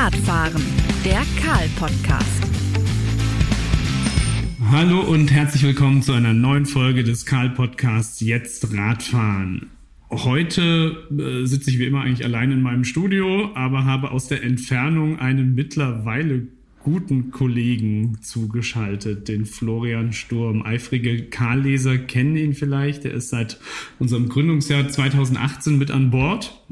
[0.00, 0.62] Radfahren,
[1.04, 2.44] der Karl-Podcast.
[4.70, 9.70] Hallo und herzlich willkommen zu einer neuen Folge des Karl-Podcasts Jetzt Radfahren.
[10.08, 14.44] Heute äh, sitze ich wie immer eigentlich allein in meinem Studio, aber habe aus der
[14.44, 16.46] Entfernung einen mittlerweile
[16.84, 20.62] guten Kollegen zugeschaltet, den Florian Sturm.
[20.62, 23.04] Eifrige Karl-Leser kennen ihn vielleicht.
[23.04, 23.58] Er ist seit
[23.98, 26.62] unserem Gründungsjahr 2018 mit an Bord.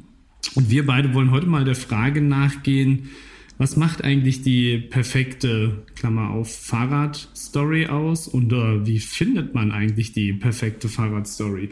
[0.55, 3.11] Und wir beide wollen heute mal der Frage nachgehen,
[3.59, 8.29] was macht eigentlich die perfekte, Klammer auf, Fahrradstory aus?
[8.29, 11.71] Und uh, wie findet man eigentlich die perfekte Fahrradstory?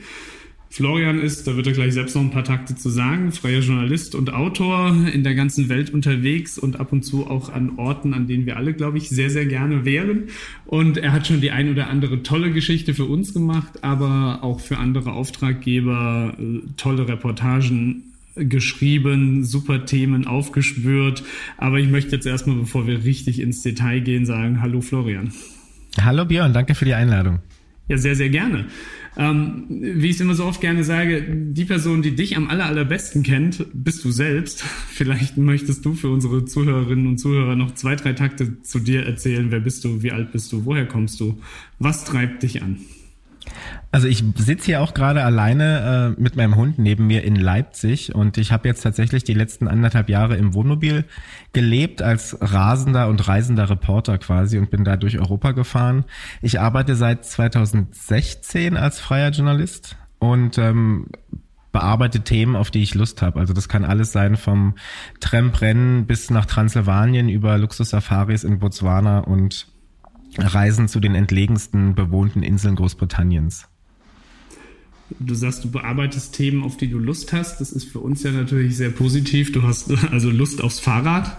[0.74, 4.16] Florian ist, da wird er gleich selbst noch ein paar Takte zu sagen, freier Journalist
[4.16, 8.26] und Autor in der ganzen Welt unterwegs und ab und zu auch an Orten, an
[8.26, 10.24] denen wir alle, glaube ich, sehr, sehr gerne wären.
[10.66, 14.58] Und er hat schon die ein oder andere tolle Geschichte für uns gemacht, aber auch
[14.58, 21.22] für andere Auftraggeber äh, tolle Reportagen geschrieben, super Themen aufgespürt.
[21.56, 25.32] Aber ich möchte jetzt erstmal, bevor wir richtig ins Detail gehen, sagen, hallo Florian.
[26.00, 27.40] Hallo Björn, danke für die Einladung.
[27.88, 28.66] Ja, sehr, sehr gerne.
[29.16, 32.64] Ähm, wie ich es immer so oft gerne sage, die Person, die dich am aller,
[32.64, 34.62] allerbesten kennt, bist du selbst.
[34.88, 39.50] Vielleicht möchtest du für unsere Zuhörerinnen und Zuhörer noch zwei, drei Takte zu dir erzählen.
[39.50, 40.02] Wer bist du?
[40.02, 40.64] Wie alt bist du?
[40.64, 41.38] Woher kommst du?
[41.78, 42.78] Was treibt dich an?
[43.92, 48.14] Also ich sitze hier auch gerade alleine äh, mit meinem Hund neben mir in Leipzig
[48.14, 51.04] und ich habe jetzt tatsächlich die letzten anderthalb Jahre im Wohnmobil
[51.52, 56.04] gelebt als rasender und reisender Reporter quasi und bin da durch Europa gefahren.
[56.42, 61.06] Ich arbeite seit 2016 als freier Journalist und ähm,
[61.74, 63.40] bearbeite Themen, auf die ich Lust habe.
[63.40, 64.74] Also das kann alles sein vom
[65.20, 69.66] Tramprennen bis nach Transsilvanien über Luxus-Safaris in Botswana und
[70.38, 73.68] Reisen zu den entlegensten bewohnten Inseln Großbritanniens.
[75.20, 77.60] Du sagst, du bearbeitest Themen, auf die du Lust hast.
[77.60, 79.52] Das ist für uns ja natürlich sehr positiv.
[79.52, 81.36] Du hast also Lust aufs Fahrrad.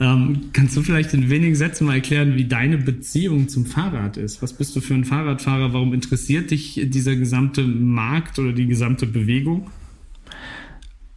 [0.00, 4.42] Ähm, kannst du vielleicht in wenigen Sätzen mal erklären, wie deine Beziehung zum Fahrrad ist?
[4.42, 5.72] Was bist du für ein Fahrradfahrer?
[5.72, 9.70] Warum interessiert dich dieser gesamte Markt oder die gesamte Bewegung?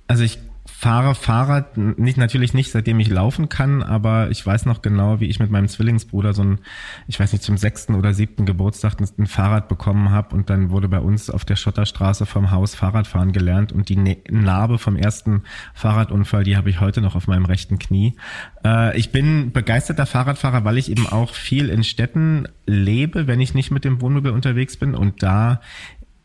[0.07, 0.39] Also ich
[0.77, 5.25] fahre Fahrrad, nicht natürlich nicht, seitdem ich laufen kann, aber ich weiß noch genau, wie
[5.25, 6.59] ich mit meinem Zwillingsbruder so ein,
[7.07, 10.89] ich weiß nicht, zum sechsten oder siebten Geburtstag ein Fahrrad bekommen habe und dann wurde
[10.89, 15.43] bei uns auf der Schotterstraße vom Haus Fahrradfahren gelernt und die ne-, Narbe vom ersten
[15.73, 18.15] Fahrradunfall, die habe ich heute noch auf meinem rechten Knie.
[18.65, 23.53] Äh, ich bin begeisterter Fahrradfahrer, weil ich eben auch viel in Städten lebe, wenn ich
[23.53, 25.61] nicht mit dem Wohnmobil unterwegs bin und da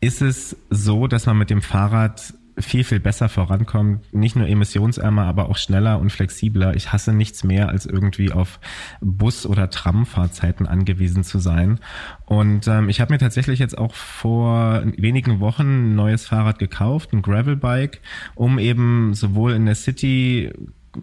[0.01, 4.13] ist es so, dass man mit dem Fahrrad viel, viel besser vorankommt.
[4.13, 6.75] Nicht nur emissionsärmer, aber auch schneller und flexibler.
[6.75, 8.59] Ich hasse nichts mehr, als irgendwie auf
[9.01, 11.79] Bus- oder Tramfahrzeiten angewiesen zu sein.
[12.25, 17.13] Und ähm, ich habe mir tatsächlich jetzt auch vor wenigen Wochen ein neues Fahrrad gekauft,
[17.13, 18.01] ein Gravelbike,
[18.35, 20.51] um eben sowohl in der City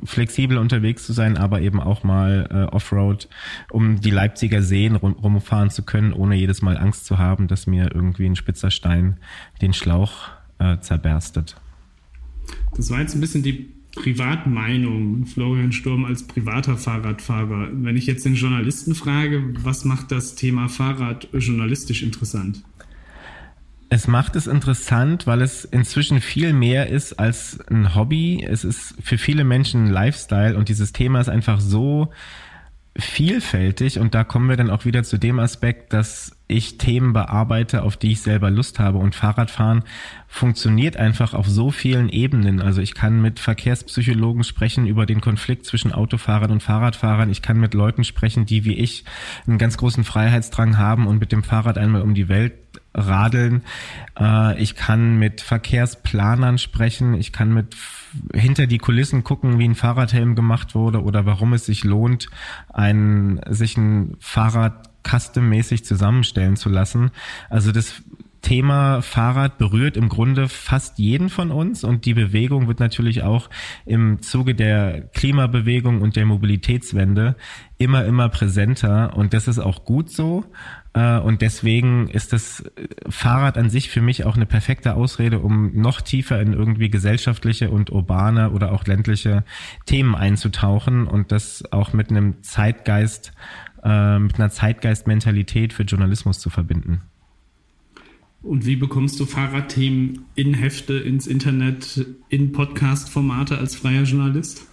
[0.04, 3.28] flexibel unterwegs zu sein, aber eben auch mal äh, Offroad,
[3.70, 7.66] um die Leipziger Seen rum, rumfahren zu können, ohne jedes Mal Angst zu haben, dass
[7.66, 9.19] mir irgendwie ein spitzer Stein
[9.62, 11.56] den Schlauch äh, zerberstet.
[12.76, 17.70] Das war jetzt ein bisschen die Privatmeinung, Florian Sturm als privater Fahrradfahrer.
[17.72, 22.62] Wenn ich jetzt den Journalisten frage, was macht das Thema Fahrrad journalistisch interessant?
[23.91, 28.44] Es macht es interessant, weil es inzwischen viel mehr ist als ein Hobby.
[28.46, 32.10] Es ist für viele Menschen ein Lifestyle und dieses Thema ist einfach so
[32.98, 37.82] vielfältig und da kommen wir dann auch wieder zu dem Aspekt, dass ich Themen bearbeite,
[37.82, 39.84] auf die ich selber Lust habe und Fahrradfahren
[40.26, 42.60] funktioniert einfach auf so vielen Ebenen.
[42.60, 47.31] Also ich kann mit Verkehrspsychologen sprechen über den Konflikt zwischen Autofahrern und Fahrradfahrern.
[47.31, 49.04] Ich kann mit Leuten sprechen, die wie ich
[49.47, 52.54] einen ganz großen Freiheitsdrang haben und mit dem Fahrrad einmal um die Welt
[52.94, 53.62] radeln.
[54.19, 57.14] Äh, ich kann mit Verkehrsplanern sprechen.
[57.14, 57.76] Ich kann mit
[58.34, 62.28] hinter die Kulissen gucken, wie ein Fahrradhelm gemacht wurde oder warum es sich lohnt,
[62.69, 67.10] ein, sich ein Fahrrad custom-mäßig zusammenstellen zu lassen.
[67.49, 68.02] Also das
[68.40, 73.50] Thema Fahrrad berührt im Grunde fast jeden von uns und die Bewegung wird natürlich auch
[73.85, 77.37] im Zuge der Klimabewegung und der Mobilitätswende
[77.79, 80.44] immer, immer präsenter und das ist auch gut so.
[80.94, 82.64] Äh, und deswegen ist das
[83.08, 87.70] Fahrrad an sich für mich auch eine perfekte Ausrede, um noch tiefer in irgendwie gesellschaftliche
[87.70, 89.44] und urbane oder auch ländliche
[89.87, 93.32] Themen einzutauchen und das auch mit einem Zeitgeist,
[93.82, 97.02] äh, mit einer Zeitgeistmentalität für Journalismus zu verbinden.
[98.43, 104.67] Und wie bekommst du Fahrradthemen in Hefte, ins Internet, in Podcast-Formate als freier Journalist?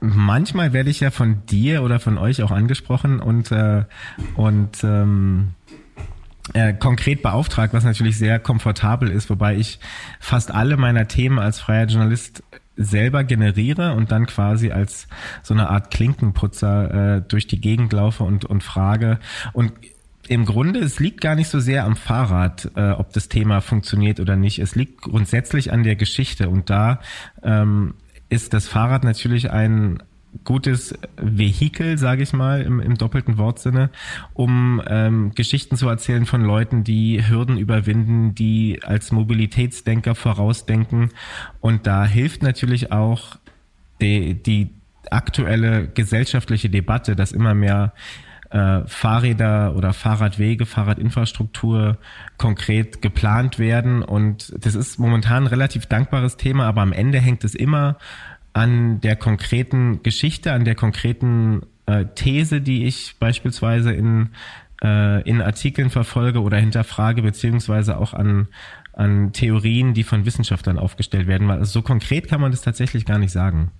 [0.00, 3.84] Manchmal werde ich ja von dir oder von euch auch angesprochen und, äh,
[4.36, 5.52] und ähm,
[6.52, 9.78] äh, konkret beauftragt, was natürlich sehr komfortabel ist, wobei ich
[10.20, 12.42] fast alle meiner Themen als freier Journalist
[12.76, 15.06] selber generiere und dann quasi als
[15.42, 19.18] so eine Art Klinkenputzer äh, durch die Gegend laufe und, und frage.
[19.52, 19.72] Und
[20.28, 24.20] im Grunde, es liegt gar nicht so sehr am Fahrrad, äh, ob das Thema funktioniert
[24.20, 24.58] oder nicht.
[24.58, 26.48] Es liegt grundsätzlich an der Geschichte.
[26.48, 27.00] Und da
[27.42, 27.94] ähm,
[28.28, 30.02] ist das Fahrrad natürlich ein
[30.44, 33.90] gutes Vehikel, sage ich mal, im, im doppelten Wortsinne,
[34.32, 41.10] um ähm, Geschichten zu erzählen von Leuten, die Hürden überwinden, die als Mobilitätsdenker vorausdenken.
[41.60, 43.36] Und da hilft natürlich auch
[44.00, 44.70] die, die
[45.10, 47.92] aktuelle gesellschaftliche Debatte, dass immer mehr
[48.52, 51.96] äh, Fahrräder oder Fahrradwege, Fahrradinfrastruktur
[52.36, 54.02] konkret geplant werden.
[54.02, 57.96] Und das ist momentan ein relativ dankbares Thema, aber am Ende hängt es immer
[58.52, 64.28] an der konkreten Geschichte, an der konkreten äh, These, die ich beispielsweise in,
[64.82, 68.48] äh, in Artikeln verfolge oder hinterfrage, beziehungsweise auch an,
[68.92, 73.18] an Theorien, die von Wissenschaftlern aufgestellt werden, weil so konkret kann man das tatsächlich gar
[73.18, 73.70] nicht sagen.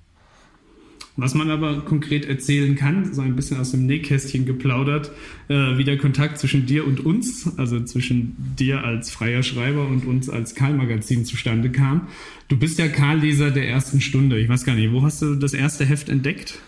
[1.16, 5.10] Was man aber konkret erzählen kann, so ein bisschen aus dem Nähkästchen geplaudert,
[5.48, 10.06] äh, wie der Kontakt zwischen dir und uns, also zwischen dir als freier Schreiber und
[10.06, 12.08] uns als Karl-Magazin zustande kam.
[12.48, 14.38] Du bist ja Karl-Leser der ersten Stunde.
[14.38, 16.58] Ich weiß gar nicht, wo hast du das erste Heft entdeckt?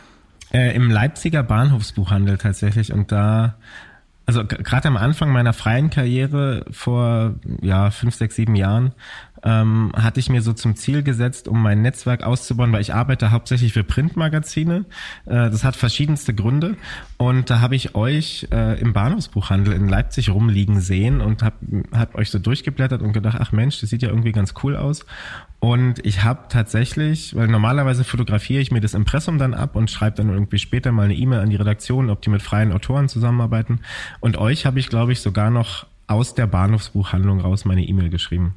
[0.53, 2.93] Äh, Im Leipziger Bahnhofsbuchhandel tatsächlich.
[2.93, 3.57] Und da
[4.27, 8.93] also gerade am Anfang meiner freien Karriere vor ja fünf, sechs, sieben Jahren
[9.45, 13.31] ähm, hatte ich mir so zum Ziel gesetzt, um mein Netzwerk auszubauen, weil ich arbeite
[13.31, 14.87] hauptsächlich für Printmagazine.
[15.27, 16.77] Äh, das hat verschiedenste Gründe
[17.19, 21.57] und da habe ich euch äh, im Bahnhofsbuchhandel in Leipzig rumliegen sehen und habe
[21.93, 25.05] hab euch so durchgeblättert und gedacht, ach Mensch, das sieht ja irgendwie ganz cool aus
[25.65, 30.17] und ich habe tatsächlich, weil normalerweise fotografiere ich mir das Impressum dann ab und schreibe
[30.17, 33.81] dann irgendwie später mal eine E-Mail an die Redaktion, ob die mit freien Autoren zusammenarbeiten.
[34.21, 38.55] Und euch habe ich, glaube ich, sogar noch aus der Bahnhofsbuchhandlung raus meine E-Mail geschrieben.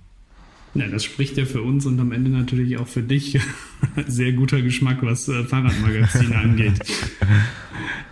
[0.74, 3.40] Ja, das spricht ja für uns und am Ende natürlich auch für dich.
[4.08, 6.80] Sehr guter Geschmack, was äh, Fahrradmagazine angeht.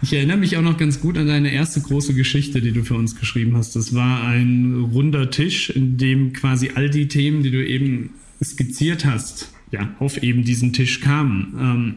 [0.02, 2.96] Ich erinnere mich auch noch ganz gut an deine erste große Geschichte, die du für
[2.96, 3.76] uns geschrieben hast.
[3.76, 8.12] Das war ein runder Tisch, in dem quasi all die Themen, die du eben
[8.44, 11.54] skizziert hast, ja, auf eben diesen Tisch kamen.
[11.60, 11.96] Ähm,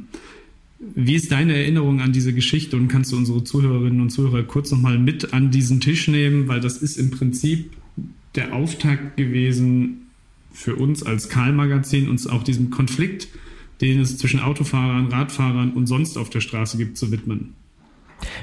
[0.95, 4.71] wie ist deine Erinnerung an diese Geschichte und kannst du unsere Zuhörerinnen und Zuhörer kurz
[4.71, 7.73] nochmal mit an diesen Tisch nehmen, weil das ist im Prinzip
[8.37, 10.08] der Auftakt gewesen
[10.53, 13.29] für uns als Karl-Magazin, uns auch diesem Konflikt,
[13.81, 17.55] den es zwischen Autofahrern, Radfahrern und sonst auf der Straße gibt, zu widmen.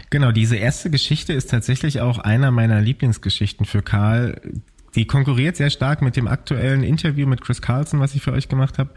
[0.10, 4.40] Genau, diese erste Geschichte ist tatsächlich auch einer meiner Lieblingsgeschichten für Karl,
[4.96, 8.48] die konkurriert sehr stark mit dem aktuellen Interview mit Chris Carlson, was ich für euch
[8.48, 8.92] gemacht habe.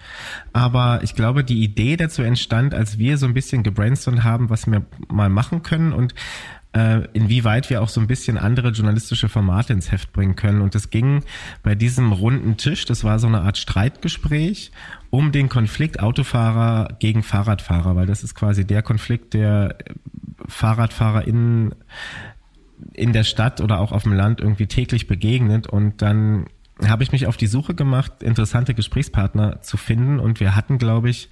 [0.52, 4.68] Aber ich glaube, die Idee dazu entstand, als wir so ein bisschen gebrainstormt haben, was
[4.68, 6.14] wir mal machen können und
[6.72, 10.60] inwieweit wir auch so ein bisschen andere journalistische Formate ins Heft bringen können.
[10.60, 11.24] Und es ging
[11.62, 14.70] bei diesem runden Tisch, das war so eine Art Streitgespräch
[15.10, 19.78] um den Konflikt Autofahrer gegen Fahrradfahrer, weil das ist quasi der Konflikt, der
[20.46, 21.74] FahrradfahrerInnen
[22.92, 26.46] in der Stadt oder auch auf dem Land irgendwie täglich begegnet und dann
[26.86, 31.10] habe ich mich auf die Suche gemacht, interessante Gesprächspartner zu finden und wir hatten, glaube
[31.10, 31.28] ich,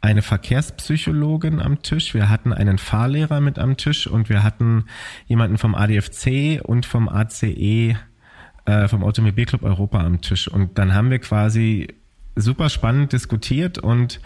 [0.00, 4.84] eine Verkehrspsychologin am Tisch, wir hatten einen Fahrlehrer mit am Tisch und wir hatten
[5.26, 7.96] jemanden vom ADFC und vom ACE,
[8.64, 10.48] äh, vom Automobilclub Europa am Tisch.
[10.48, 11.88] Und dann haben wir quasi
[12.36, 14.20] super spannend diskutiert und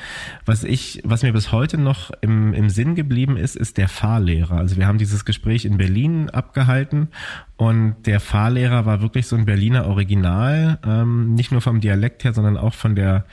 [0.45, 4.59] was ich, was mir bis heute noch im, im Sinn geblieben ist, ist der Fahrlehrer.
[4.59, 7.09] Also wir haben dieses Gespräch in Berlin abgehalten
[7.57, 12.35] und der Fahrlehrer war wirklich so ein Berliner Original, ähm, nicht nur vom Dialekt her,
[12.35, 13.25] sondern auch von der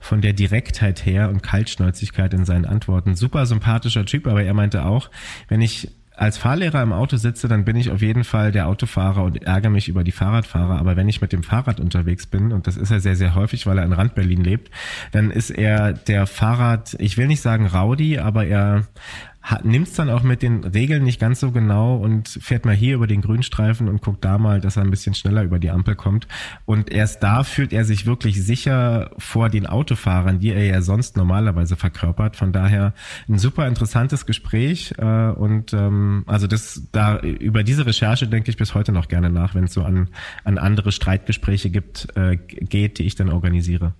[0.00, 3.14] von der Direktheit her und Kaltschnäuzigkeit in seinen Antworten.
[3.14, 5.10] Super sympathischer Typ, aber er meinte auch,
[5.48, 9.22] wenn ich als Fahrlehrer im Auto sitze, dann bin ich auf jeden Fall der Autofahrer
[9.22, 10.78] und ärgere mich über die Fahrradfahrer.
[10.78, 13.66] Aber wenn ich mit dem Fahrrad unterwegs bin, und das ist er sehr, sehr häufig,
[13.66, 14.70] weil er in Rand Berlin lebt,
[15.12, 18.88] dann ist er der Fahrrad, ich will nicht sagen Rowdy, aber er
[19.62, 22.94] nimmt es dann auch mit den Regeln nicht ganz so genau und fährt mal hier
[22.94, 25.94] über den Grünstreifen und guckt da mal, dass er ein bisschen schneller über die Ampel
[25.94, 26.28] kommt.
[26.66, 31.16] Und erst da fühlt er sich wirklich sicher vor den Autofahrern, die er ja sonst
[31.16, 32.36] normalerweise verkörpert.
[32.36, 32.92] Von daher
[33.28, 38.56] ein super interessantes Gespräch äh, und ähm, also das da über diese Recherche denke ich
[38.56, 40.08] bis heute noch gerne nach, wenn es so an,
[40.44, 43.94] an andere Streitgespräche gibt, äh, geht, die ich dann organisiere.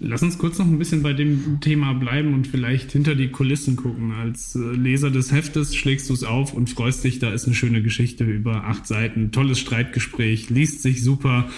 [0.00, 3.76] Lass uns kurz noch ein bisschen bei dem Thema bleiben und vielleicht hinter die Kulissen
[3.76, 4.12] gucken.
[4.12, 7.54] Als äh, Leser des Heftes schlägst du es auf und freust dich, da ist eine
[7.54, 11.48] schöne Geschichte über acht Seiten, tolles Streitgespräch, liest sich super,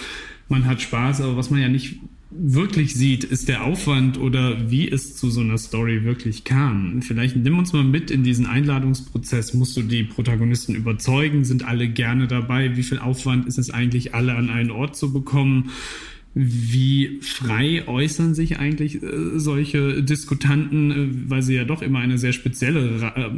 [0.49, 1.99] man hat Spaß, aber was man ja nicht
[2.37, 7.00] wirklich sieht, ist der Aufwand oder wie es zu so einer Story wirklich kam.
[7.00, 9.55] Vielleicht nimm uns mal mit in diesen Einladungsprozess.
[9.55, 11.45] Musst du die Protagonisten überzeugen?
[11.45, 12.76] Sind alle gerne dabei?
[12.76, 15.71] Wie viel Aufwand ist es eigentlich, alle an einen Ort zu bekommen?
[16.35, 22.19] Wie frei äußern sich eigentlich äh, solche Diskutanten, äh, weil sie ja doch immer eine
[22.19, 23.31] sehr spezielle Ra äh,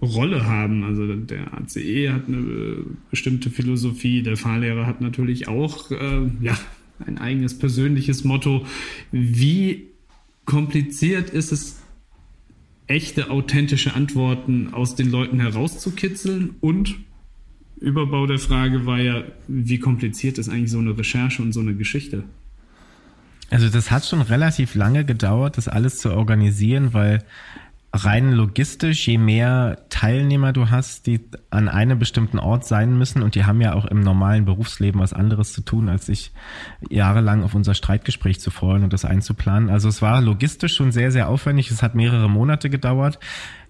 [0.00, 0.84] Rolle haben.
[0.84, 6.58] Also der ACE hat eine äh, bestimmte Philosophie, der Fahrlehrer hat natürlich auch äh, ja,
[7.04, 8.64] ein eigenes persönliches Motto.
[9.12, 9.88] Wie
[10.44, 11.82] kompliziert ist es,
[12.86, 16.96] echte, authentische Antworten aus den Leuten herauszukitzeln und
[17.80, 21.74] Überbau der Frage war ja, wie kompliziert ist eigentlich so eine Recherche und so eine
[21.74, 22.24] Geschichte?
[23.50, 27.22] Also das hat schon relativ lange gedauert, das alles zu organisieren, weil
[27.92, 33.34] rein logistisch, je mehr Teilnehmer du hast, die an einem bestimmten Ort sein müssen und
[33.34, 36.32] die haben ja auch im normalen Berufsleben was anderes zu tun, als sich
[36.90, 39.70] jahrelang auf unser Streitgespräch zu freuen und das einzuplanen.
[39.70, 41.70] Also es war logistisch schon sehr, sehr aufwendig.
[41.70, 43.18] Es hat mehrere Monate gedauert.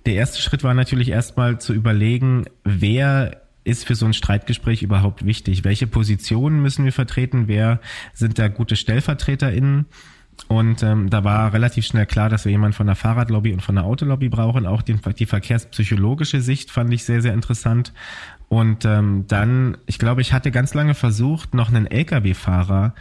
[0.06, 5.24] Der erste Schritt war natürlich erstmal zu überlegen, wer ist für so ein Streitgespräch überhaupt
[5.24, 5.64] wichtig?
[5.64, 7.48] Welche Positionen müssen wir vertreten?
[7.48, 7.80] Wer
[8.14, 9.86] sind da gute StellvertreterInnen?
[10.46, 13.74] Und ähm, da war relativ schnell klar, dass wir jemanden von der Fahrradlobby und von
[13.74, 14.66] der Autolobby brauchen.
[14.66, 17.92] Auch die, die verkehrspsychologische Sicht fand ich sehr, sehr interessant.
[18.48, 22.94] Und ähm, dann, ich glaube, ich hatte ganz lange versucht, noch einen Lkw-Fahrer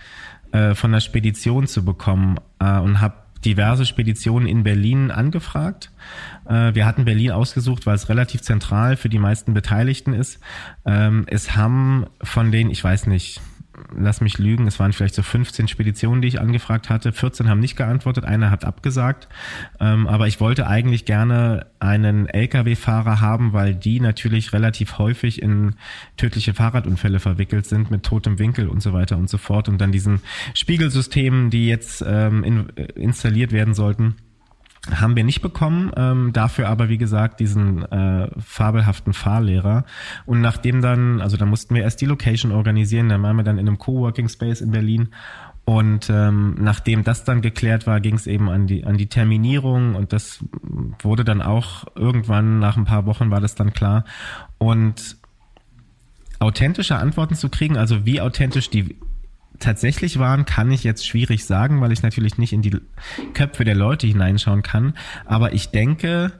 [0.51, 5.91] äh, von der Spedition zu bekommen äh, und habe diverse Speditionen in Berlin angefragt.
[6.47, 10.39] Äh, wir hatten Berlin ausgesucht, weil es relativ zentral für die meisten Beteiligten ist.
[10.85, 13.41] Ähm, es haben von denen, ich weiß nicht,
[13.95, 17.13] lass mich lügen, es waren vielleicht so 15 Speditionen, die ich angefragt hatte.
[17.13, 19.27] 14 haben nicht geantwortet, einer hat abgesagt.
[19.79, 25.75] Ähm, aber ich wollte eigentlich gerne einen Lkw-Fahrer haben, weil die natürlich relativ häufig in
[26.17, 29.69] tödliche Fahrradunfälle verwickelt sind mit totem Winkel und so weiter und so fort.
[29.69, 30.21] Und dann diesen
[30.53, 34.15] Spiegelsystemen, die jetzt ähm, äh, installiert werden sollten
[34.93, 39.85] haben wir nicht bekommen, ähm, dafür aber wie gesagt diesen äh, fabelhaften Fahrlehrer.
[40.25, 43.57] Und nachdem dann, also da mussten wir erst die Location organisieren, dann waren wir dann
[43.57, 45.09] in einem Coworking Space in Berlin.
[45.65, 49.95] Und ähm, nachdem das dann geklärt war, ging es eben an die an die Terminierung
[49.95, 50.39] und das
[51.01, 54.05] wurde dann auch irgendwann nach ein paar Wochen war das dann klar.
[54.57, 55.17] Und
[56.39, 58.95] authentische Antworten zu kriegen, also wie authentisch die
[59.59, 62.77] tatsächlich waren, kann ich jetzt schwierig sagen, weil ich natürlich nicht in die
[63.33, 64.93] Köpfe der Leute hineinschauen kann.
[65.25, 66.39] Aber ich denke,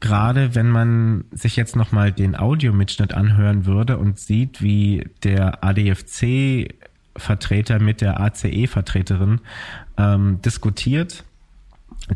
[0.00, 6.74] gerade wenn man sich jetzt nochmal den Audiomitschnitt anhören würde und sieht, wie der ADFC
[7.16, 9.40] Vertreter mit der ACE-Vertreterin
[9.96, 11.24] ähm, diskutiert,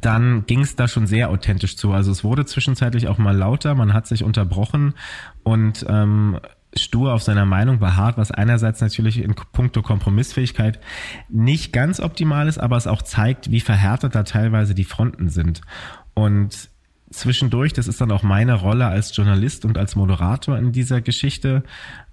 [0.01, 1.93] dann ging es da schon sehr authentisch zu.
[1.93, 4.95] Also es wurde zwischenzeitlich auch mal lauter, man hat sich unterbrochen
[5.43, 6.39] und ähm,
[6.77, 10.81] stur auf seiner Meinung beharrt, was einerseits natürlich in puncto Kompromissfähigkeit
[11.29, 15.63] nicht ganz optimal ist, aber es auch zeigt, wie verhärtet da teilweise die Fronten sind.
[16.15, 16.71] Und
[17.11, 21.65] zwischendurch, das ist dann auch meine Rolle als Journalist und als Moderator in dieser Geschichte.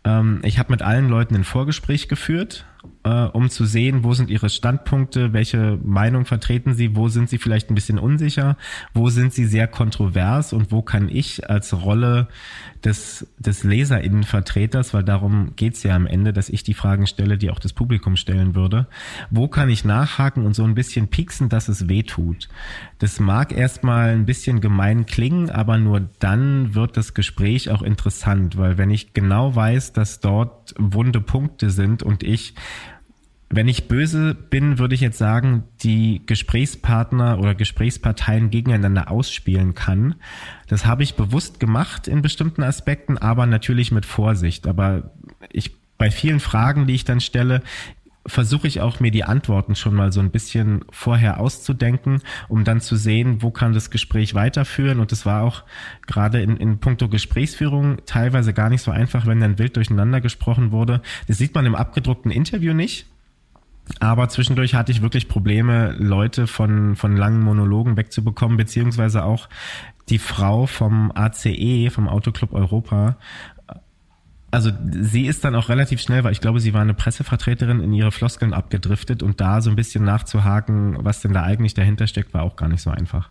[0.04, 2.66] Ähm, ich habe mit allen Leuten ein Vorgespräch geführt
[3.04, 7.38] äh, um zu sehen, wo sind ihre Standpunkte, welche Meinung vertreten sie, wo sind sie
[7.38, 8.58] vielleicht ein bisschen unsicher,
[8.94, 12.28] wo sind sie sehr kontrovers und wo kann ich als Rolle
[12.84, 17.50] des, des Leserinnenvertreters, weil darum geht's ja am Ende, dass ich die Fragen stelle, die
[17.50, 18.88] auch das Publikum stellen würde,
[19.30, 22.50] wo kann ich nachhaken und so ein bisschen pieksen, dass es weh tut.
[23.00, 28.58] Das mag erstmal ein bisschen gemein klingen, aber nur dann wird das Gespräch auch interessant,
[28.58, 32.56] weil wenn ich genau weiß, dass dort wunde Punkte sind und ich
[33.50, 40.16] wenn ich böse bin, würde ich jetzt sagen, die Gesprächspartner oder Gesprächsparteien gegeneinander ausspielen kann.
[40.68, 44.68] Das habe ich bewusst gemacht in bestimmten Aspekten, aber natürlich mit Vorsicht.
[44.68, 45.12] Aber
[45.50, 47.64] ich bei vielen Fragen, die ich dann stelle,
[48.28, 52.82] versuche ich auch mir die Antworten schon mal so ein bisschen vorher auszudenken, um dann
[52.82, 55.00] zu sehen, wo kann das Gespräch weiterführen.
[55.00, 55.64] Und es war auch
[56.06, 60.72] gerade in, in puncto Gesprächsführung teilweise gar nicht so einfach, wenn dann wild durcheinander gesprochen
[60.72, 61.02] wurde.
[61.28, 63.08] Das sieht man im abgedruckten Interview nicht.
[64.00, 69.48] Aber zwischendurch hatte ich wirklich Probleme, Leute von, von langen Monologen wegzubekommen, beziehungsweise auch
[70.10, 73.18] die Frau vom ACE, vom Autoclub Europa.
[74.50, 77.94] Also sie ist dann auch relativ schnell, weil ich glaube, sie war eine Pressevertreterin in
[77.94, 82.34] ihre Floskeln abgedriftet und da so ein bisschen nachzuhaken, was denn da eigentlich dahinter steckt,
[82.34, 83.30] war auch gar nicht so einfach.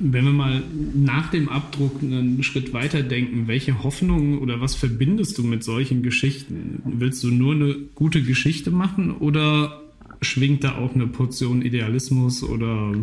[0.00, 0.62] Wenn wir mal
[0.94, 6.02] nach dem Abdruck einen Schritt weiter denken, welche Hoffnungen oder was verbindest du mit solchen
[6.02, 6.82] Geschichten?
[6.84, 9.82] Willst du nur eine gute Geschichte machen oder
[10.20, 12.94] schwingt da auch eine Portion Idealismus oder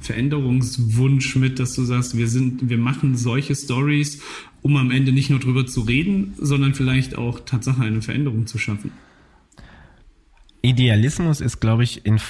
[0.00, 4.22] Veränderungswunsch mit, dass du sagst, wir sind, wir machen solche Stories,
[4.62, 8.58] um am Ende nicht nur drüber zu reden, sondern vielleicht auch Tatsache eine Veränderung zu
[8.58, 8.92] schaffen?
[10.62, 12.20] Idealismus ist, glaube ich, in,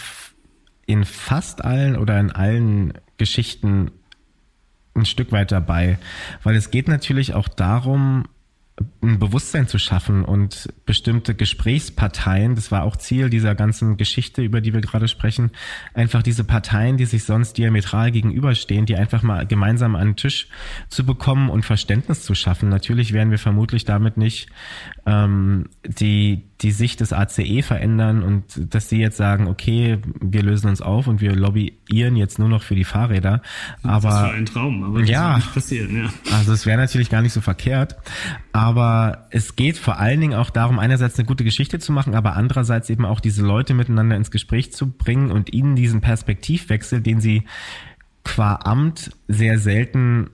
[0.87, 3.91] in fast allen oder in allen Geschichten
[4.95, 5.99] ein Stück weit dabei,
[6.43, 8.25] weil es geht natürlich auch darum,
[9.03, 14.61] ein Bewusstsein zu schaffen und bestimmte Gesprächsparteien, das war auch Ziel dieser ganzen Geschichte, über
[14.61, 15.51] die wir gerade sprechen,
[15.95, 20.49] einfach diese Parteien, die sich sonst diametral gegenüberstehen, die einfach mal gemeinsam an den Tisch
[20.89, 22.69] zu bekommen und Verständnis zu schaffen.
[22.69, 24.49] Natürlich werden wir vermutlich damit nicht
[25.07, 30.69] ähm, die, die Sicht des ACE verändern und dass sie jetzt sagen, okay, wir lösen
[30.69, 33.41] uns auf und wir lobbyieren jetzt nur noch für die Fahrräder.
[33.83, 36.35] Aber, das war ein Traum, aber das ja, nicht passieren, ja.
[36.37, 37.97] Also es wäre natürlich gar nicht so verkehrt.
[38.53, 42.37] Aber es geht vor allen Dingen auch darum, einerseits eine gute Geschichte zu machen, aber
[42.37, 47.21] andererseits eben auch diese Leute miteinander ins Gespräch zu bringen und ihnen diesen Perspektivwechsel, den
[47.21, 47.45] sie
[48.25, 50.31] qua Amt sehr selten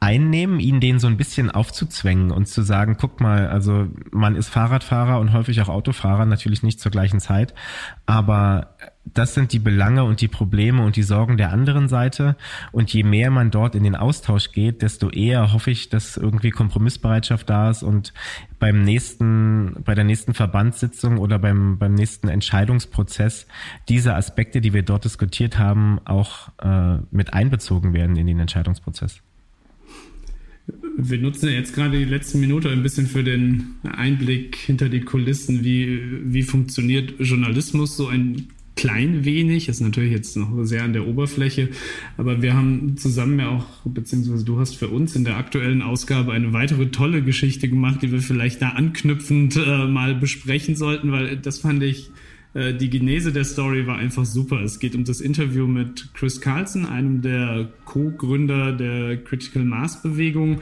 [0.00, 4.48] einnehmen, ihnen den so ein bisschen aufzuzwängen und zu sagen, guck mal, also man ist
[4.48, 7.52] Fahrradfahrer und häufig auch Autofahrer, natürlich nicht zur gleichen Zeit,
[8.06, 8.76] aber
[9.14, 12.36] das sind die Belange und die Probleme und die Sorgen der anderen Seite.
[12.72, 16.50] Und je mehr man dort in den Austausch geht, desto eher hoffe ich, dass irgendwie
[16.50, 18.12] Kompromissbereitschaft da ist und
[18.58, 23.46] beim nächsten, bei der nächsten Verbandssitzung oder beim, beim nächsten Entscheidungsprozess
[23.88, 29.22] diese Aspekte, die wir dort diskutiert haben, auch äh, mit einbezogen werden in den Entscheidungsprozess.
[31.00, 35.62] Wir nutzen jetzt gerade die letzte Minute ein bisschen für den Einblick hinter die Kulissen.
[35.62, 37.96] Wie, wie funktioniert Journalismus?
[37.96, 41.68] So ein klein wenig, ist natürlich jetzt noch sehr an der Oberfläche,
[42.16, 46.32] aber wir haben zusammen ja auch, beziehungsweise du hast für uns in der aktuellen Ausgabe
[46.32, 51.36] eine weitere tolle Geschichte gemacht, die wir vielleicht da anknüpfend äh, mal besprechen sollten, weil
[51.36, 52.10] das fand ich,
[52.54, 54.60] äh, die Genese der Story war einfach super.
[54.62, 60.60] Es geht um das Interview mit Chris Carlson, einem der Co-Gründer der Critical Mass Bewegung.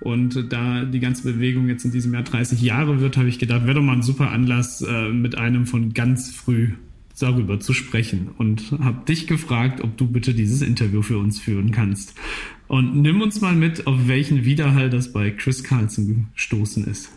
[0.00, 3.64] Und da die ganze Bewegung jetzt in diesem Jahr 30 Jahre wird, habe ich gedacht,
[3.64, 6.70] wäre doch mal ein super Anlass, äh, mit einem von ganz früh
[7.18, 11.72] darüber zu sprechen und habe dich gefragt, ob du bitte dieses Interview für uns führen
[11.72, 12.14] kannst.
[12.68, 17.10] Und nimm uns mal mit, auf welchen Widerhall das bei Chris Carlson gestoßen ist.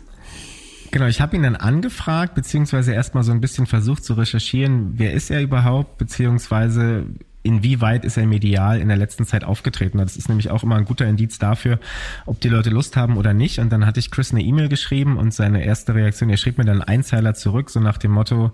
[0.92, 5.14] Genau, ich habe ihn dann angefragt, beziehungsweise erstmal so ein bisschen versucht zu recherchieren, wer
[5.14, 7.06] ist er überhaupt, beziehungsweise
[7.42, 9.96] inwieweit ist er medial in der letzten Zeit aufgetreten.
[9.96, 11.80] Das ist nämlich auch immer ein guter Indiz dafür,
[12.26, 13.58] ob die Leute Lust haben oder nicht.
[13.58, 16.66] Und dann hatte ich Chris eine E-Mail geschrieben und seine erste Reaktion, er schrieb mir
[16.66, 18.52] dann einen Einzeiler zurück, so nach dem Motto,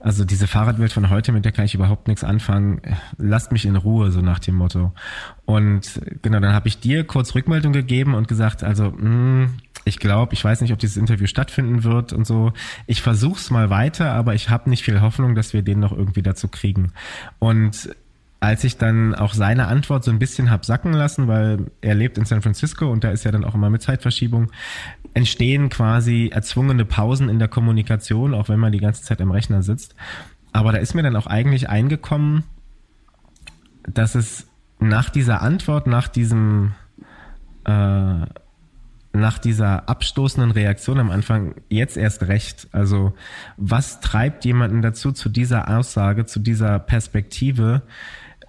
[0.00, 2.80] also diese Fahrradwelt von heute, mit der kann ich überhaupt nichts anfangen.
[3.18, 4.92] Lasst mich in Ruhe, so nach dem Motto.
[5.44, 9.50] Und genau, dann habe ich dir kurz Rückmeldung gegeben und gesagt, also mh, hm,
[9.84, 12.52] ich glaube, ich weiß nicht, ob dieses Interview stattfinden wird und so.
[12.86, 16.22] Ich versuch's mal weiter, aber ich habe nicht viel Hoffnung, dass wir den noch irgendwie
[16.22, 16.92] dazu kriegen.
[17.38, 17.90] Und
[18.40, 22.18] als ich dann auch seine Antwort so ein bisschen hab sacken lassen, weil er lebt
[22.18, 24.50] in San Francisco und da ist ja dann auch immer mit Zeitverschiebung,
[25.14, 29.62] entstehen quasi erzwungene Pausen in der Kommunikation, auch wenn man die ganze Zeit im Rechner
[29.62, 29.94] sitzt.
[30.52, 32.44] Aber da ist mir dann auch eigentlich eingekommen,
[33.86, 34.46] dass es
[34.78, 36.72] nach dieser Antwort, nach diesem,
[37.64, 38.26] äh,
[39.14, 42.66] nach dieser abstoßenden Reaktion am Anfang jetzt erst recht.
[42.72, 43.14] Also
[43.56, 47.82] was treibt jemanden dazu, zu dieser Aussage, zu dieser Perspektive,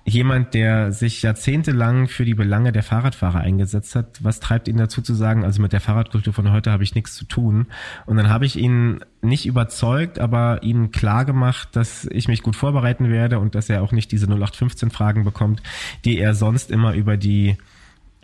[0.08, 5.02] jemand, der sich jahrzehntelang für die Belange der Fahrradfahrer eingesetzt hat, was treibt ihn dazu
[5.02, 7.68] zu sagen, also mit der Fahrradkultur von heute habe ich nichts zu tun?
[8.06, 12.56] Und dann habe ich ihn nicht überzeugt, aber ihm klar gemacht, dass ich mich gut
[12.56, 15.64] vorbereiten werde und dass er auch nicht diese 0815 Fragen bekommt,
[16.06, 17.58] die er sonst immer über die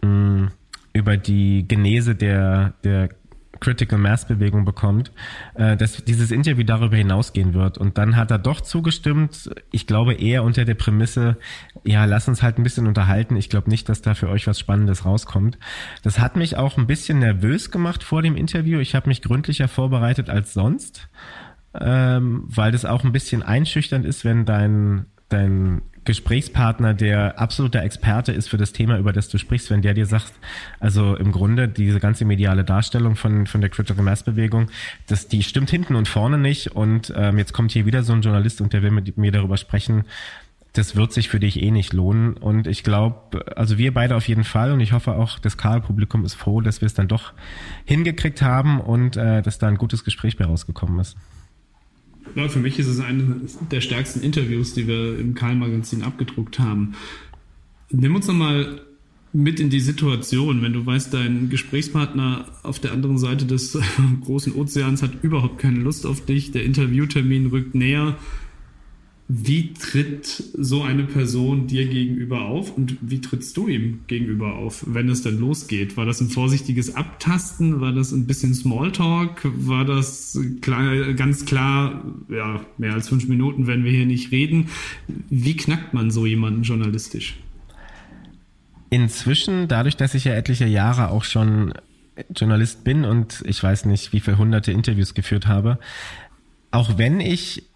[0.04, 0.52] mh, mm,
[0.94, 3.10] über die Genese der, der
[3.62, 5.12] Critical Mass Bewegung bekommt,
[5.54, 7.78] äh, dass dieses Interview darüber hinausgehen wird.
[7.78, 9.52] Und dann hat er doch zugestimmt.
[9.72, 11.38] Ich glaube eher unter der Prämisse,
[11.84, 13.38] ja, lass uns halt ein bisschen unterhalten.
[13.38, 15.58] Ich glaube nicht, dass da für euch was Spannendes rauskommt.
[16.02, 18.80] Das hat mich auch ein bisschen nervös gemacht vor dem Interview.
[18.80, 21.08] Ich habe mich gründlicher vorbereitet als sonst,
[21.80, 28.32] ähm, weil das auch ein bisschen einschüchternd ist, wenn dein dein Gesprächspartner, der absoluter Experte
[28.32, 30.34] ist für das Thema, über das du sprichst, wenn der dir sagt,
[30.80, 34.70] also im Grunde diese ganze mediale Darstellung von, von der Critical Mass Bewegung,
[35.08, 38.22] das, die stimmt hinten und vorne nicht und ähm, jetzt kommt hier wieder so ein
[38.22, 40.06] Journalist und der will mit mir darüber sprechen,
[40.74, 42.34] das wird sich für dich eh nicht lohnen.
[42.34, 46.24] Und ich glaube, also wir beide auf jeden Fall und ich hoffe auch, das Karl-Publikum
[46.24, 47.34] ist froh, dass wir es dann doch
[47.86, 51.18] hingekriegt haben und äh, dass da ein gutes Gespräch bei rausgekommen ist.
[52.36, 56.94] Ja, für mich ist es eines der stärksten Interviews, die wir im Karl-Magazin abgedruckt haben.
[57.90, 58.82] Nimm uns nochmal
[59.34, 63.78] mit in die Situation, wenn du weißt, dein Gesprächspartner auf der anderen Seite des
[64.24, 68.18] großen Ozeans hat überhaupt keine Lust auf dich, der Interviewtermin rückt näher
[69.34, 74.84] wie tritt so eine Person dir gegenüber auf und wie trittst du ihm gegenüber auf,
[74.86, 75.96] wenn es dann losgeht?
[75.96, 77.80] War das ein vorsichtiges Abtasten?
[77.80, 79.40] War das ein bisschen Smalltalk?
[79.44, 84.68] War das klar, ganz klar, ja, mehr als fünf Minuten, wenn wir hier nicht reden?
[85.30, 87.38] Wie knackt man so jemanden journalistisch?
[88.90, 91.74] Inzwischen, dadurch, dass ich ja etliche Jahre auch schon
[92.36, 95.80] Journalist bin und ich weiß nicht, wie viele hunderte Interviews geführt habe,
[96.72, 97.71] auch wenn ich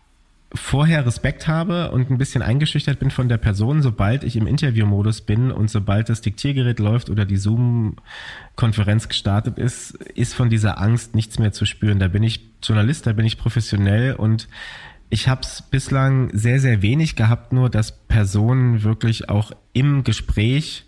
[0.55, 5.21] vorher Respekt habe und ein bisschen eingeschüchtert bin von der Person, sobald ich im Interviewmodus
[5.21, 11.15] bin und sobald das Diktiergerät läuft oder die Zoom-Konferenz gestartet ist, ist von dieser Angst
[11.15, 11.99] nichts mehr zu spüren.
[11.99, 14.47] Da bin ich Journalist, da bin ich professionell und
[15.09, 20.85] ich habe es bislang sehr, sehr wenig gehabt, nur dass Personen wirklich auch im Gespräch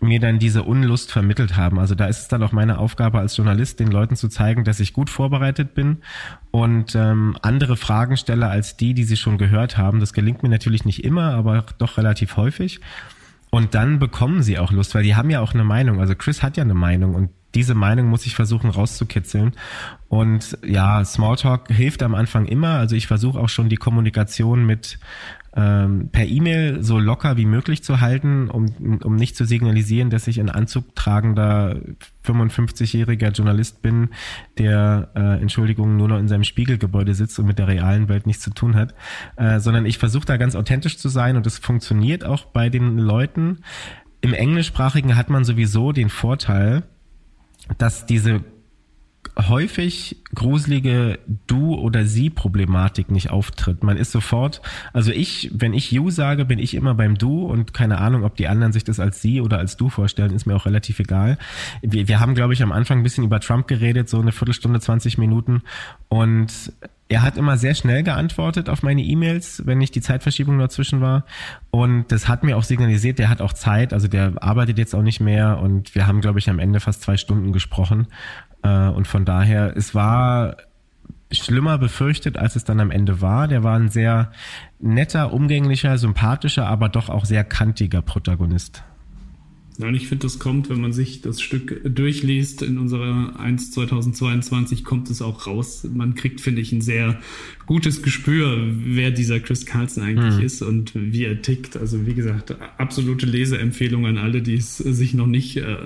[0.00, 1.78] mir dann diese Unlust vermittelt haben.
[1.78, 4.80] Also da ist es dann auch meine Aufgabe als Journalist, den Leuten zu zeigen, dass
[4.80, 5.98] ich gut vorbereitet bin
[6.56, 10.00] und ähm, andere Fragen stelle als die, die sie schon gehört haben.
[10.00, 12.80] Das gelingt mir natürlich nicht immer, aber doch relativ häufig.
[13.50, 16.00] Und dann bekommen sie auch Lust, weil die haben ja auch eine Meinung.
[16.00, 19.52] Also Chris hat ja eine Meinung und diese Meinung muss ich versuchen rauszukitzeln.
[20.08, 22.78] Und ja, Smalltalk hilft am Anfang immer.
[22.78, 24.98] Also ich versuche auch schon die Kommunikation mit
[25.56, 28.66] ähm, per E-Mail so locker wie möglich zu halten, um,
[29.02, 31.80] um nicht zu signalisieren, dass ich ein Anzug tragender
[32.24, 34.10] 55-jähriger Journalist bin,
[34.58, 38.42] der, äh, Entschuldigung, nur noch in seinem Spiegelgebäude sitzt und mit der realen Welt nichts
[38.42, 38.94] zu tun hat,
[39.36, 42.98] äh, sondern ich versuche da ganz authentisch zu sein und es funktioniert auch bei den
[42.98, 43.60] Leuten.
[44.20, 46.82] Im Englischsprachigen hat man sowieso den Vorteil,
[47.78, 48.44] dass diese
[49.36, 53.82] häufig gruselige Du- oder Sie-Problematik nicht auftritt.
[53.82, 54.62] Man ist sofort,
[54.92, 58.36] also ich, wenn ich You sage, bin ich immer beim Du und keine Ahnung, ob
[58.36, 61.38] die anderen sich das als Sie oder als Du vorstellen, ist mir auch relativ egal.
[61.82, 64.80] Wir, wir haben, glaube ich, am Anfang ein bisschen über Trump geredet, so eine Viertelstunde,
[64.80, 65.62] 20 Minuten
[66.08, 66.72] und
[67.08, 71.24] er hat immer sehr schnell geantwortet auf meine E-Mails, wenn nicht die Zeitverschiebung dazwischen war.
[71.70, 75.02] Und das hat mir auch signalisiert, der hat auch Zeit, also der arbeitet jetzt auch
[75.02, 78.08] nicht mehr und wir haben, glaube ich, am Ende fast zwei Stunden gesprochen.
[78.66, 80.56] Äh, und von daher, es war
[81.32, 83.48] schlimmer befürchtet, als es dann am Ende war.
[83.48, 84.30] Der war ein sehr
[84.78, 88.82] netter, umgänglicher, sympathischer, aber doch auch sehr kantiger Protagonist.
[89.78, 93.72] Ja, und ich finde, das kommt, wenn man sich das Stück durchliest, in unserer 1
[93.72, 95.86] 2022 kommt es auch raus.
[95.92, 97.20] Man kriegt, finde ich, ein sehr
[97.66, 100.44] gutes Gespür, wer dieser Chris Carlson eigentlich mhm.
[100.44, 101.76] ist und wie er tickt.
[101.76, 105.76] Also wie gesagt, absolute Leseempfehlung an alle, die es sich noch nicht äh,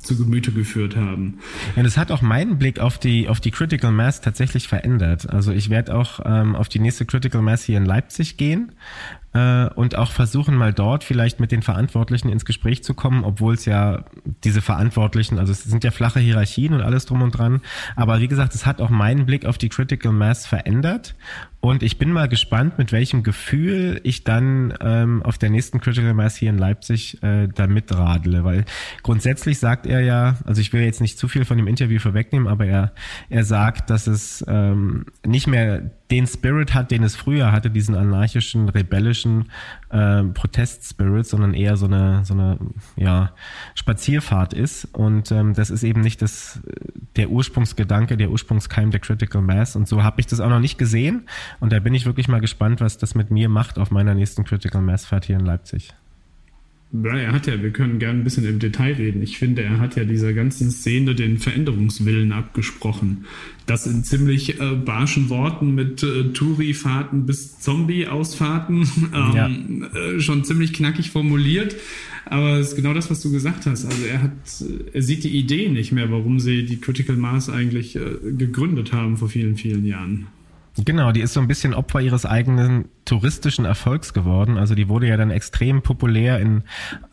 [0.00, 1.38] zu Gemüte geführt haben.
[1.76, 5.30] Ja, das hat auch meinen Blick auf die auf die Critical Mass tatsächlich verändert.
[5.30, 8.72] Also ich werde auch ähm, auf die nächste Critical Mass hier in Leipzig gehen
[9.32, 13.54] äh, und auch versuchen mal dort vielleicht mit den Verantwortlichen ins Gespräch zu kommen, obwohl
[13.54, 14.04] es ja
[14.44, 17.60] diese Verantwortlichen, also es sind ja flache Hierarchien und alles drum und dran.
[17.96, 21.14] Aber wie gesagt, es hat auch meinen Blick auf die Critical Mass verändert
[21.60, 26.14] und ich bin mal gespannt, mit welchem Gefühl ich dann ähm, auf der nächsten Critical
[26.14, 28.44] Mass hier in Leipzig äh, da mitradle.
[28.44, 28.64] Weil
[29.02, 32.48] grundsätzlich sagt er ja, also ich will jetzt nicht zu viel von dem Interview vorwegnehmen,
[32.48, 32.92] aber er,
[33.28, 37.94] er sagt, dass es ähm, nicht mehr den Spirit hat, den es früher hatte, diesen
[37.94, 39.50] anarchischen, rebellischen
[39.90, 42.58] äh, Protest-Spirit, sondern eher so eine, so eine
[42.96, 43.32] ja,
[43.74, 44.86] Spazierfahrt ist.
[44.92, 46.60] Und ähm, das ist eben nicht das,
[47.16, 49.76] der Ursprungsgedanke, der Ursprungskeim der Critical Mass.
[49.76, 51.28] Und so habe ich das auch noch nicht gesehen.
[51.60, 54.44] Und da bin ich wirklich mal gespannt, was das mit mir macht auf meiner nächsten
[54.44, 55.94] Critical Mass Fahrt hier in Leipzig.
[56.92, 59.22] Ja, er hat ja, wir können gerne ein bisschen im Detail reden.
[59.22, 63.26] Ich finde, er hat ja dieser ganzen Szene den Veränderungswillen abgesprochen.
[63.66, 70.00] Das in ziemlich äh, barschen Worten mit äh, Touri-Fahrten bis Zombie-Ausfahrten ähm, ja.
[70.00, 71.76] äh, schon ziemlich knackig formuliert.
[72.26, 73.84] Aber es ist genau das, was du gesagt hast.
[73.84, 74.32] Also er hat,
[74.92, 78.00] er sieht die Idee nicht mehr, warum sie die Critical Mass eigentlich äh,
[78.36, 80.26] gegründet haben vor vielen, vielen Jahren.
[80.84, 84.56] Genau, die ist so ein bisschen Opfer ihres eigenen touristischen Erfolgs geworden.
[84.56, 86.62] Also die wurde ja dann extrem populär in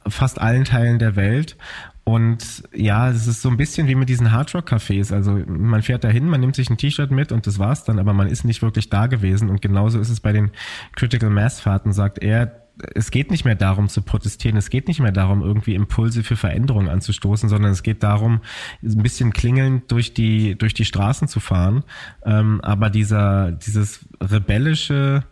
[0.08, 1.58] fast allen Teilen der Welt.
[2.04, 5.14] Und ja, es ist so ein bisschen wie mit diesen Hardrock-Cafés.
[5.14, 8.14] Also man fährt dahin, man nimmt sich ein T-Shirt mit und das war's dann, aber
[8.14, 9.50] man ist nicht wirklich da gewesen.
[9.50, 10.52] Und genauso ist es bei den
[10.96, 15.12] Critical Mass-Fahrten, sagt er es geht nicht mehr darum zu protestieren, es geht nicht mehr
[15.12, 18.42] darum, irgendwie Impulse für Veränderungen anzustoßen, sondern es geht darum,
[18.84, 21.84] ein bisschen klingelnd durch die, durch die Straßen zu fahren.
[22.26, 25.24] Ähm, aber dieser, dieses rebellische,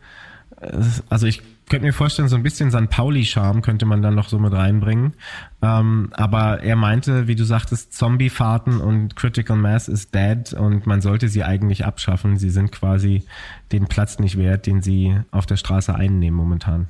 [0.59, 0.77] äh,
[1.09, 2.89] also ich könnte mir vorstellen, so ein bisschen St.
[2.89, 5.13] Pauli-Charme könnte man dann noch so mit reinbringen.
[5.61, 11.01] Ähm, aber er meinte, wie du sagtest, Zombie-Fahrten und Critical Mass ist dead und man
[11.01, 12.37] sollte sie eigentlich abschaffen.
[12.37, 13.23] Sie sind quasi
[13.71, 16.87] den Platz nicht wert, den sie auf der Straße einnehmen momentan.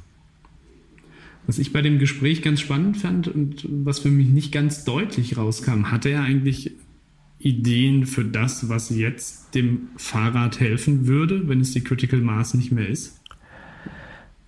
[1.47, 5.37] Was ich bei dem Gespräch ganz spannend fand und was für mich nicht ganz deutlich
[5.37, 6.71] rauskam, hatte er eigentlich
[7.39, 12.71] Ideen für das, was jetzt dem Fahrrad helfen würde, wenn es die Critical Mass nicht
[12.71, 13.21] mehr ist?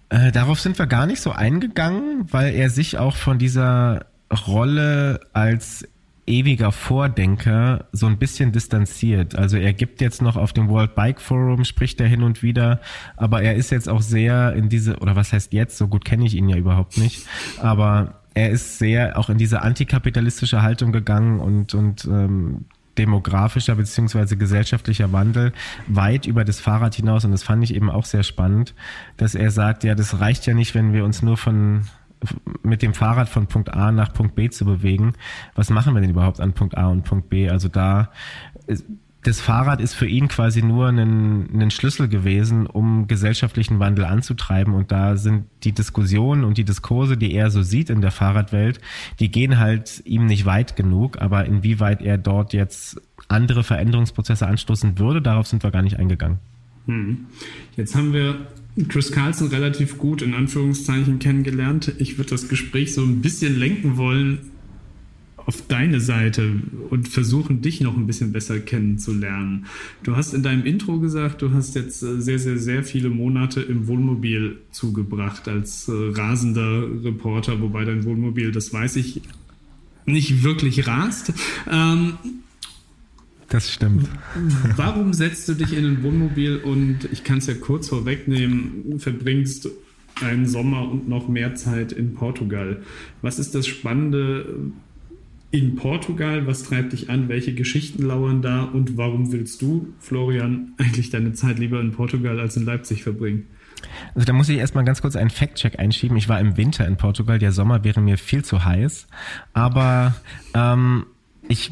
[0.10, 4.08] Äh, darauf sind wir gar nicht so eingegangen, weil er sich auch von dieser
[4.48, 5.88] Rolle als
[6.28, 9.36] ewiger Vordenker so ein bisschen distanziert.
[9.36, 12.82] Also er gibt jetzt noch auf dem World Bike Forum, spricht er hin und wieder,
[13.16, 16.26] aber er ist jetzt auch sehr in diese, oder was heißt jetzt, so gut kenne
[16.26, 17.26] ich ihn ja überhaupt nicht,
[17.62, 22.66] aber er ist sehr auch in diese antikapitalistische Haltung gegangen und, und ähm,
[22.98, 25.54] demografischer beziehungsweise gesellschaftlicher Wandel
[25.88, 27.26] weit über das Fahrrad hinaus.
[27.26, 28.74] Und das fand ich eben auch sehr spannend,
[29.18, 31.84] dass er sagt, ja, das reicht ja nicht, wenn wir uns nur von
[32.64, 35.14] mit dem Fahrrad von Punkt A nach Punkt B zu bewegen.
[35.56, 37.50] Was machen wir denn überhaupt an Punkt A und Punkt B?
[37.50, 38.10] Also da
[39.28, 44.74] das Fahrrad ist für ihn quasi nur ein, ein Schlüssel gewesen, um gesellschaftlichen Wandel anzutreiben.
[44.74, 48.80] Und da sind die Diskussionen und die Diskurse, die er so sieht in der Fahrradwelt,
[49.20, 51.22] die gehen halt ihm nicht weit genug.
[51.22, 56.40] Aber inwieweit er dort jetzt andere Veränderungsprozesse anstoßen würde, darauf sind wir gar nicht eingegangen.
[56.86, 57.26] Hm.
[57.76, 58.48] Jetzt haben wir
[58.88, 61.94] Chris Carlson relativ gut in Anführungszeichen kennengelernt.
[61.98, 64.40] Ich würde das Gespräch so ein bisschen lenken wollen
[65.48, 69.66] auf deine Seite und versuchen, dich noch ein bisschen besser kennenzulernen.
[70.04, 73.62] Du hast in deinem Intro gesagt, du hast jetzt äh, sehr, sehr, sehr viele Monate
[73.62, 79.22] im Wohnmobil zugebracht als äh, rasender Reporter, wobei dein Wohnmobil, das weiß ich,
[80.06, 81.32] nicht wirklich rast.
[81.72, 82.18] Ähm,
[83.50, 84.08] das stimmt.
[84.76, 89.70] Warum setzt du dich in ein Wohnmobil und ich kann es ja kurz vorwegnehmen, verbringst
[90.22, 92.82] einen Sommer und noch mehr Zeit in Portugal?
[93.22, 94.72] Was ist das Spannende
[95.52, 96.46] in Portugal?
[96.46, 97.30] Was treibt dich an?
[97.30, 98.64] Welche Geschichten lauern da?
[98.64, 103.48] Und warum willst du, Florian, eigentlich deine Zeit lieber in Portugal als in Leipzig verbringen?
[104.16, 106.18] Also da muss ich erstmal ganz kurz einen Fact-Check einschieben.
[106.18, 109.08] Ich war im Winter in Portugal, der Sommer wäre mir viel zu heiß.
[109.54, 110.16] Aber
[110.54, 111.06] ähm,
[111.48, 111.72] ich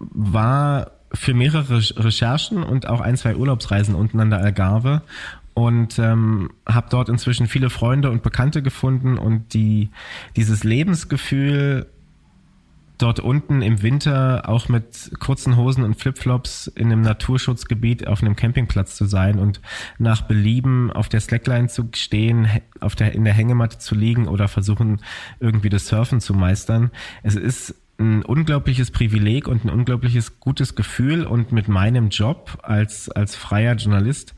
[0.00, 5.02] war für mehrere Recherchen und auch ein, zwei Urlaubsreisen unten an der Algarve
[5.54, 9.90] und ähm, habe dort inzwischen viele Freunde und Bekannte gefunden und die
[10.36, 11.86] dieses Lebensgefühl
[13.02, 18.36] dort unten im Winter auch mit kurzen Hosen und Flipflops in einem Naturschutzgebiet auf einem
[18.36, 19.60] Campingplatz zu sein und
[19.98, 22.48] nach Belieben auf der Slackline zu stehen,
[22.80, 25.00] auf der, in der Hängematte zu liegen oder versuchen
[25.40, 26.90] irgendwie das Surfen zu meistern.
[27.22, 33.08] Es ist ein unglaubliches Privileg und ein unglaubliches gutes Gefühl und mit meinem Job als,
[33.10, 34.34] als freier Journalist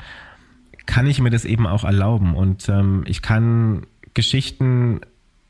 [0.84, 5.00] kann ich mir das eben auch erlauben und ähm, ich kann Geschichten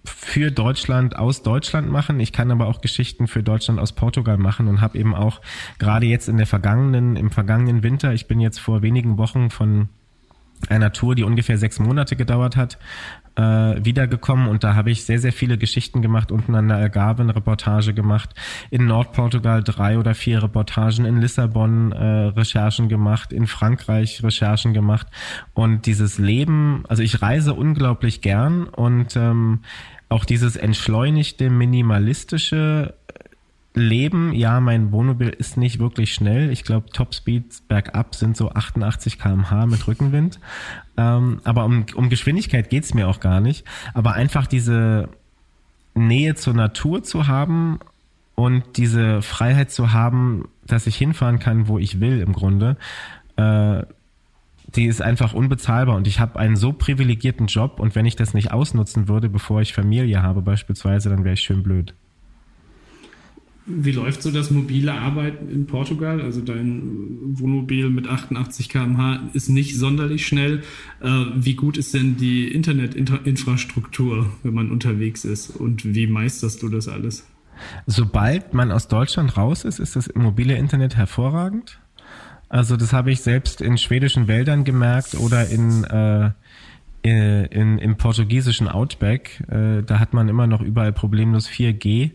[0.04, 2.18] für Deutschland aus Deutschland machen.
[2.20, 5.40] Ich kann aber auch Geschichten für Deutschland aus Portugal machen und habe eben auch
[5.78, 9.88] gerade jetzt in der vergangenen, im vergangenen Winter, ich bin jetzt vor wenigen Wochen von
[10.68, 12.78] einer Tour, die ungefähr sechs Monate gedauert hat,
[13.36, 17.22] äh, wiedergekommen und da habe ich sehr, sehr viele Geschichten gemacht, unten an der Algarve
[17.22, 18.30] eine Reportage gemacht,
[18.70, 25.06] in Nordportugal drei oder vier Reportagen, in Lissabon äh, Recherchen gemacht, in Frankreich Recherchen gemacht
[25.54, 29.60] und dieses Leben, also ich reise unglaublich gern und ähm,
[30.08, 32.94] auch dieses entschleunigte, minimalistische
[33.74, 36.50] Leben, ja, mein Wohnmobil ist nicht wirklich schnell.
[36.50, 40.38] Ich glaube, Topspeeds bergab sind so 88 km/h mit Rückenwind.
[40.96, 43.64] Ähm, aber um, um Geschwindigkeit geht's mir auch gar nicht.
[43.94, 45.08] Aber einfach diese
[45.94, 47.78] Nähe zur Natur zu haben
[48.34, 52.76] und diese Freiheit zu haben, dass ich hinfahren kann, wo ich will im Grunde,
[53.36, 53.82] äh,
[54.74, 58.32] die ist einfach unbezahlbar und ich habe einen so privilegierten Job und wenn ich das
[58.32, 61.94] nicht ausnutzen würde, bevor ich Familie habe beispielsweise, dann wäre ich schön blöd.
[63.64, 66.20] Wie läuft so das mobile Arbeiten in Portugal?
[66.20, 70.62] Also dein Wohnmobil mit 88 km/h ist nicht sonderlich schnell.
[71.00, 75.50] Äh, wie gut ist denn die Internetinfrastruktur, wenn man unterwegs ist?
[75.50, 77.24] Und wie meisterst du das alles?
[77.86, 81.78] Sobald man aus Deutschland raus ist, ist das mobile Internet hervorragend.
[82.48, 86.32] Also das habe ich selbst in schwedischen Wäldern gemerkt oder in äh,
[87.02, 92.12] in, im portugiesischen Outback, äh, da hat man immer noch überall problemlos 4G.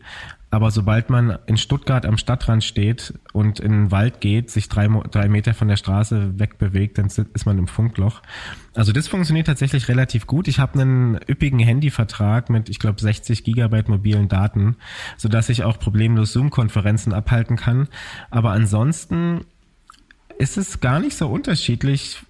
[0.50, 4.88] Aber sobald man in Stuttgart am Stadtrand steht und in den Wald geht, sich drei,
[5.12, 8.22] drei Meter von der Straße wegbewegt, dann ist man im Funkloch.
[8.74, 10.48] Also das funktioniert tatsächlich relativ gut.
[10.48, 14.78] Ich habe einen üppigen Handyvertrag mit, ich glaube, 60 Gigabyte mobilen Daten,
[15.18, 17.90] sodass ich auch problemlos Zoom-Konferenzen abhalten kann.
[18.30, 19.42] Aber ansonsten
[20.38, 22.22] ist es gar nicht so unterschiedlich,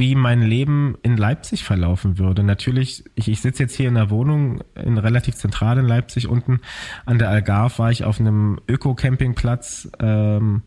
[0.00, 2.42] wie mein Leben in Leipzig verlaufen würde.
[2.42, 6.26] Natürlich, ich, ich sitze jetzt hier in der Wohnung in relativ zentral in Leipzig.
[6.26, 6.60] Unten
[7.06, 9.88] an der Algarve war ich auf einem Öko-Campingplatz.
[10.00, 10.62] Ähm,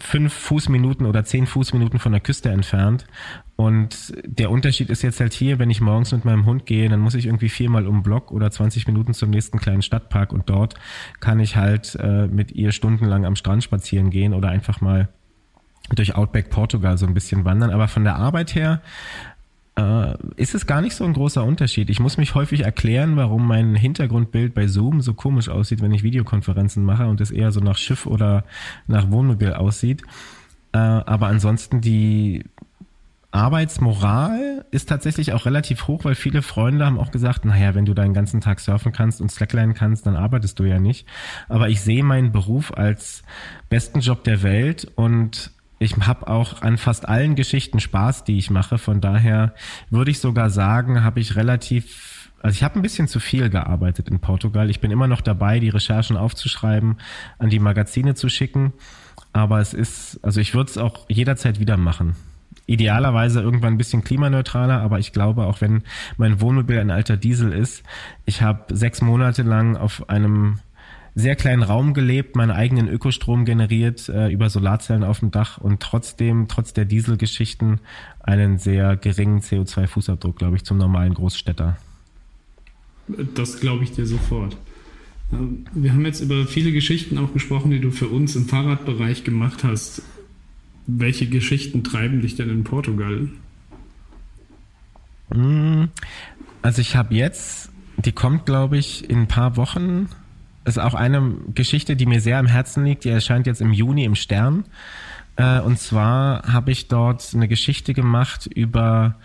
[0.00, 3.06] fünf Fußminuten oder zehn Fußminuten von der Küste entfernt.
[3.56, 7.00] Und der Unterschied ist jetzt halt hier, wenn ich morgens mit meinem Hund gehe, dann
[7.00, 10.74] muss ich irgendwie viermal um Block oder 20 Minuten zum nächsten kleinen Stadtpark und dort
[11.20, 15.08] kann ich halt äh, mit ihr stundenlang am Strand spazieren gehen oder einfach mal
[15.90, 17.70] durch Outback Portugal so ein bisschen wandern.
[17.70, 18.80] Aber von der Arbeit her
[19.76, 21.90] äh, ist es gar nicht so ein großer Unterschied.
[21.90, 26.02] Ich muss mich häufig erklären, warum mein Hintergrundbild bei Zoom so komisch aussieht, wenn ich
[26.02, 28.44] Videokonferenzen mache und es eher so nach Schiff oder
[28.86, 30.02] nach Wohnmobil aussieht.
[30.72, 32.44] Äh, aber ansonsten die
[33.30, 37.94] Arbeitsmoral ist tatsächlich auch relativ hoch, weil viele Freunde haben auch gesagt, naja, wenn du
[37.94, 41.08] deinen ganzen Tag surfen kannst und Slackline kannst, dann arbeitest du ja nicht.
[41.48, 43.22] Aber ich sehe meinen Beruf als
[43.70, 45.50] besten Job der Welt und
[45.82, 48.78] ich habe auch an fast allen Geschichten Spaß, die ich mache.
[48.78, 49.54] Von daher
[49.90, 54.08] würde ich sogar sagen, habe ich relativ, also ich habe ein bisschen zu viel gearbeitet
[54.08, 54.70] in Portugal.
[54.70, 56.98] Ich bin immer noch dabei, die Recherchen aufzuschreiben,
[57.38, 58.72] an die Magazine zu schicken.
[59.32, 62.16] Aber es ist, also ich würde es auch jederzeit wieder machen
[62.66, 65.82] idealerweise irgendwann ein bisschen klimaneutraler, aber ich glaube, auch wenn
[66.16, 67.82] mein Wohnmobil ein alter Diesel ist,
[68.24, 70.60] ich habe sechs Monate lang auf einem
[71.14, 75.80] sehr kleinen Raum gelebt, meinen eigenen Ökostrom generiert äh, über Solarzellen auf dem Dach und
[75.80, 77.80] trotzdem, trotz der Dieselgeschichten,
[78.20, 81.76] einen sehr geringen CO2-Fußabdruck, glaube ich, zum normalen Großstädter.
[83.34, 84.56] Das glaube ich dir sofort.
[85.32, 89.24] Ähm, wir haben jetzt über viele Geschichten auch gesprochen, die du für uns im Fahrradbereich
[89.24, 90.02] gemacht hast.
[90.86, 93.28] Welche Geschichten treiben dich denn in Portugal?
[95.30, 95.88] Hm,
[96.62, 100.08] also ich habe jetzt, die kommt glaube ich in ein paar Wochen,
[100.64, 104.04] ist auch eine Geschichte, die mir sehr am Herzen liegt, die erscheint jetzt im Juni
[104.04, 104.64] im Stern.
[105.36, 109.16] Äh, und zwar habe ich dort eine Geschichte gemacht über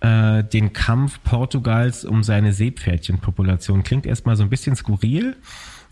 [0.00, 3.82] äh, den Kampf Portugals um seine Seepferdchenpopulation.
[3.82, 5.36] Klingt erstmal so ein bisschen skurril,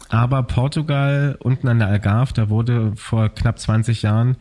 [0.09, 4.37] aber Portugal unten an der Algarve, da wurde vor knapp 20 Jahren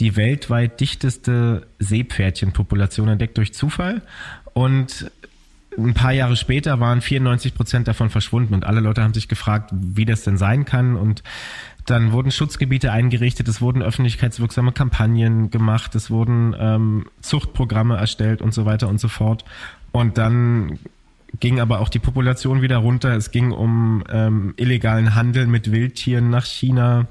[0.00, 4.02] die weltweit dichteste Seepferdchenpopulation entdeckt durch Zufall.
[4.54, 5.10] Und
[5.78, 9.70] ein paar Jahre später waren 94 Prozent davon verschwunden und alle Leute haben sich gefragt,
[9.72, 11.22] wie das denn sein kann und
[11.86, 18.54] dann wurden Schutzgebiete eingerichtet, es wurden öffentlichkeitswirksame Kampagnen gemacht, es wurden ähm, Zuchtprogramme erstellt und
[18.54, 19.44] so weiter und so fort.
[19.90, 20.78] Und dann
[21.40, 23.16] ging aber auch die Population wieder runter.
[23.16, 27.08] Es ging um ähm, illegalen Handel mit Wildtieren nach China.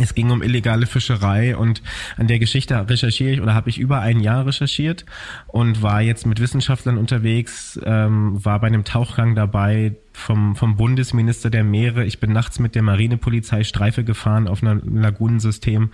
[0.00, 1.82] Es ging um illegale Fischerei und
[2.16, 5.04] an der Geschichte recherchiere ich oder habe ich über ein Jahr recherchiert
[5.48, 11.50] und war jetzt mit Wissenschaftlern unterwegs, ähm, war bei einem Tauchgang dabei vom, vom Bundesminister
[11.50, 12.04] der Meere.
[12.04, 15.90] Ich bin nachts mit der Marinepolizei Streife gefahren auf einem Lagunensystem.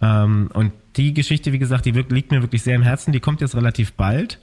[0.00, 3.12] Ähm, und die Geschichte, wie gesagt, die liegt mir wirklich sehr im Herzen.
[3.12, 4.38] Die kommt jetzt relativ bald.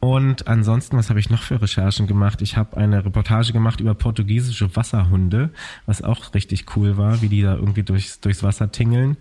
[0.00, 2.40] Und ansonsten, was habe ich noch für Recherchen gemacht?
[2.40, 5.50] Ich habe eine Reportage gemacht über portugiesische Wasserhunde,
[5.86, 9.16] was auch richtig cool war, wie die da irgendwie durchs, durchs Wasser tingeln.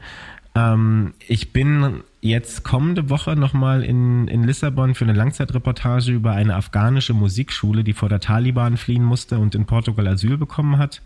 [0.54, 6.56] Ähm, ich bin jetzt kommende Woche nochmal in, in Lissabon für eine Langzeitreportage über eine
[6.56, 11.02] afghanische Musikschule, die vor der Taliban fliehen musste und in Portugal Asyl bekommen hat.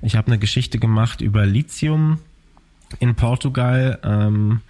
[0.00, 2.18] Ich habe eine Geschichte gemacht über Lithium
[2.98, 3.98] in Portugal.
[4.04, 4.60] Ähm,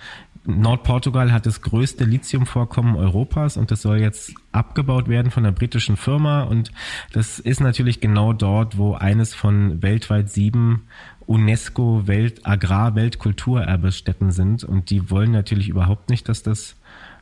[0.45, 5.97] Nordportugal hat das größte Lithiumvorkommen Europas und das soll jetzt abgebaut werden von einer britischen
[5.97, 6.43] Firma.
[6.43, 6.73] Und
[7.13, 10.83] das ist natürlich genau dort, wo eines von weltweit sieben
[11.27, 14.65] UNESCO Welt Agrar Weltkulturerbestätten sind.
[14.65, 16.77] Und die wollen natürlich überhaupt nicht, dass das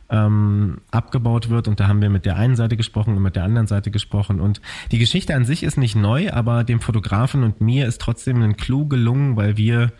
[0.09, 1.69] ähm, abgebaut wird.
[1.69, 4.41] Und da haben wir mit der einen Seite gesprochen und mit der anderen Seite gesprochen.
[4.41, 8.43] Und die Geschichte an sich ist nicht neu, aber dem Fotografen und mir ist trotzdem
[8.43, 9.93] ein Clou gelungen, weil wir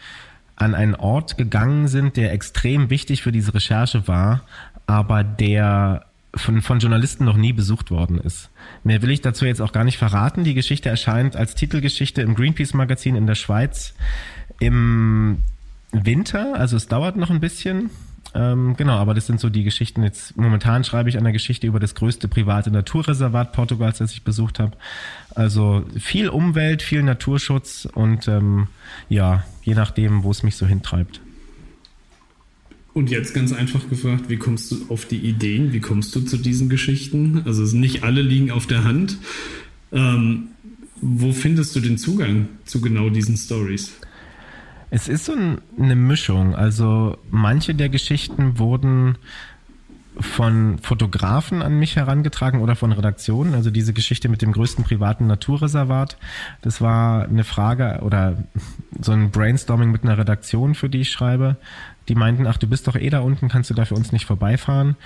[0.61, 4.43] an einen Ort gegangen sind, der extrem wichtig für diese Recherche war,
[4.87, 8.51] aber der von, von Journalisten noch nie besucht worden ist.
[8.85, 10.45] Mehr will ich dazu jetzt auch gar nicht verraten.
[10.45, 13.95] Die Geschichte erscheint als Titelgeschichte im Greenpeace-Magazin in der Schweiz
[14.59, 15.39] im
[15.93, 17.91] Winter, also es dauert noch ein bisschen.
[18.35, 20.03] Ähm, genau, aber das sind so die Geschichten.
[20.03, 24.61] Jetzt momentan schreibe ich eine Geschichte über das größte private Naturreservat Portugals, das ich besucht
[24.61, 24.77] habe.
[25.35, 28.69] Also viel Umwelt, viel Naturschutz und ähm,
[29.09, 31.21] ja, je nachdem, wo es mich so hintreibt.
[32.93, 35.73] Und jetzt ganz einfach gefragt, wie kommst du auf die Ideen?
[35.73, 37.43] Wie kommst du zu diesen Geschichten?
[37.45, 39.19] Also nicht alle liegen auf der Hand.
[39.93, 40.49] Ähm,
[41.01, 43.93] wo findest du den Zugang zu genau diesen Stories?
[44.91, 46.55] Es ist so eine Mischung.
[46.55, 49.17] Also manche der Geschichten wurden
[50.19, 53.55] von Fotografen an mich herangetragen oder von Redaktionen.
[53.55, 56.19] Also diese Geschichte mit dem größten privaten Naturreservat.
[56.63, 58.45] Das war eine Frage oder
[59.01, 61.57] so ein Brainstorming mit einer Redaktion, für die ich schreibe.
[62.11, 64.27] Die meinten, ach, du bist doch eh da unten, kannst du da für uns nicht
[64.27, 64.97] vorbeifahren.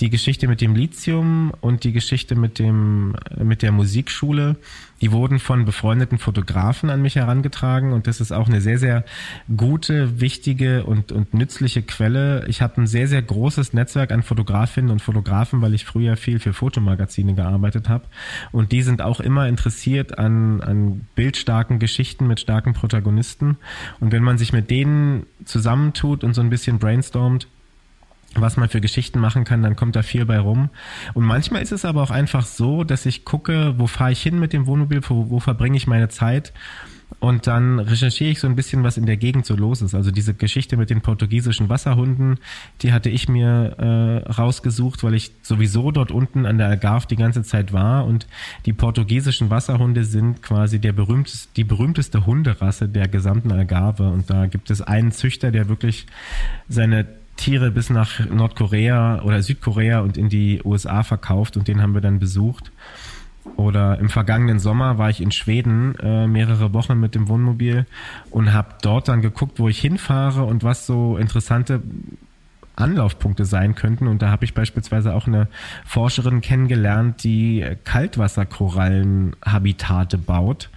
[0.00, 4.56] Die Geschichte mit dem Lithium und die Geschichte mit dem, mit der Musikschule,
[5.02, 9.04] die wurden von befreundeten Fotografen an mich herangetragen und das ist auch eine sehr, sehr
[9.54, 12.46] gute, wichtige und, und nützliche Quelle.
[12.48, 16.38] Ich habe ein sehr, sehr großes Netzwerk an Fotografinnen und Fotografen, weil ich früher viel
[16.38, 18.04] für Fotomagazine gearbeitet habe
[18.50, 23.58] und die sind auch immer interessiert an, an bildstarken Geschichten mit starken Protagonisten
[24.00, 27.48] und wenn man sich mit denen zusammentut und so ein bisschen brainstormt,
[28.36, 30.70] was man für Geschichten machen kann, dann kommt da viel bei rum.
[31.12, 34.38] Und manchmal ist es aber auch einfach so, dass ich gucke, wo fahre ich hin
[34.38, 36.52] mit dem Wohnmobil, wo, wo verbringe ich meine Zeit.
[37.20, 39.94] Und dann recherchiere ich so ein bisschen, was in der Gegend so los ist.
[39.94, 42.38] Also diese Geschichte mit den portugiesischen Wasserhunden,
[42.82, 47.16] die hatte ich mir äh, rausgesucht, weil ich sowieso dort unten an der Algarve die
[47.16, 48.04] ganze Zeit war.
[48.04, 48.26] Und
[48.66, 54.08] die portugiesischen Wasserhunde sind quasi der berühmteste, die berühmteste Hunderasse der gesamten Algarve.
[54.10, 56.06] Und da gibt es einen Züchter, der wirklich
[56.68, 61.94] seine Tiere bis nach Nordkorea oder Südkorea und in die USA verkauft und den haben
[61.94, 62.70] wir dann besucht.
[63.56, 67.86] Oder im vergangenen Sommer war ich in Schweden äh, mehrere Wochen mit dem Wohnmobil
[68.30, 71.82] und habe dort dann geguckt, wo ich hinfahre und was so interessante
[72.76, 74.06] Anlaufpunkte sein könnten.
[74.08, 75.48] Und da habe ich beispielsweise auch eine
[75.84, 80.70] Forscherin kennengelernt, die Kaltwasserkorallenhabitate baut.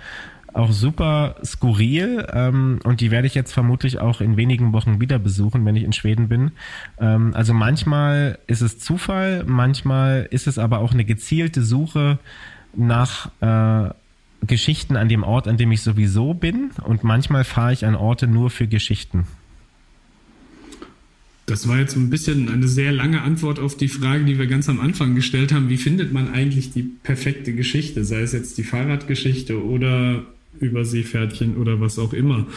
[0.54, 5.20] Auch super skurril ähm, und die werde ich jetzt vermutlich auch in wenigen Wochen wieder
[5.20, 6.54] besuchen, wenn ich in Schweden bin.
[7.00, 12.18] Ähm, also manchmal ist es Zufall, manchmal ist es aber auch eine gezielte Suche
[12.78, 13.94] nach äh,
[14.46, 16.72] Geschichten an dem Ort, an dem ich sowieso bin.
[16.84, 19.26] Und manchmal fahre ich an Orte nur für Geschichten.
[21.48, 24.68] Das war jetzt ein bisschen eine sehr lange Antwort auf die Frage, die wir ganz
[24.68, 25.70] am Anfang gestellt haben.
[25.70, 28.04] Wie findet man eigentlich die perfekte Geschichte?
[28.04, 30.26] Sei es jetzt die Fahrradgeschichte oder
[30.60, 32.48] Überseepferdchen oder was auch immer.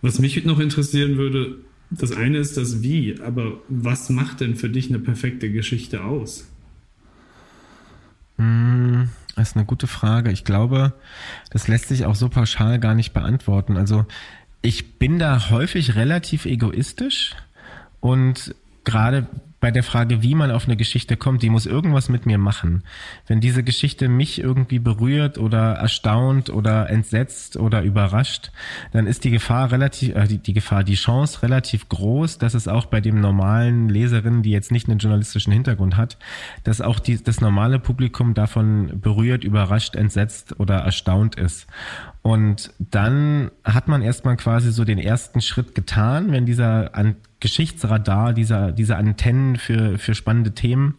[0.00, 1.58] Was mich noch interessieren würde,
[1.90, 6.48] das eine ist das Wie, aber was macht denn für dich eine perfekte Geschichte aus?
[8.38, 9.08] Mmh.
[9.36, 10.30] Das ist eine gute Frage.
[10.30, 10.92] Ich glaube,
[11.50, 13.76] das lässt sich auch so pauschal gar nicht beantworten.
[13.76, 14.06] Also
[14.60, 17.34] ich bin da häufig relativ egoistisch
[18.00, 18.54] und
[18.84, 19.26] gerade
[19.62, 22.82] bei der Frage, wie man auf eine Geschichte kommt, die muss irgendwas mit mir machen.
[23.28, 28.50] Wenn diese Geschichte mich irgendwie berührt oder erstaunt oder entsetzt oder überrascht,
[28.90, 32.66] dann ist die Gefahr relativ, äh, die, die Gefahr, die Chance relativ groß, dass es
[32.66, 36.18] auch bei dem normalen Leserin, die jetzt nicht einen journalistischen Hintergrund hat,
[36.64, 41.68] dass auch die, das normale Publikum davon berührt, überrascht, entsetzt oder erstaunt ist.
[42.22, 48.32] Und dann hat man erstmal quasi so den ersten Schritt getan, wenn dieser an Geschichtsradar,
[48.32, 50.94] dieser, diese Antennen für, für spannende Themen,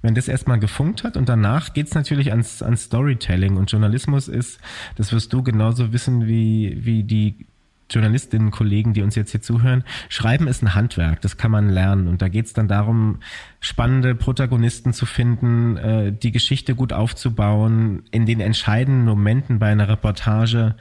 [0.00, 4.58] wenn das erstmal gefunkt hat und danach geht's natürlich ans, ans Storytelling und Journalismus ist,
[4.96, 7.44] das wirst du genauso wissen wie, wie die
[7.90, 12.08] Journalistinnen, Kollegen, die uns jetzt hier zuhören, Schreiben ist ein Handwerk, das kann man lernen.
[12.08, 13.18] Und da geht's dann darum,
[13.60, 19.88] spannende Protagonisten zu finden, äh, die Geschichte gut aufzubauen, in den entscheidenden Momenten bei einer
[19.88, 20.74] Reportage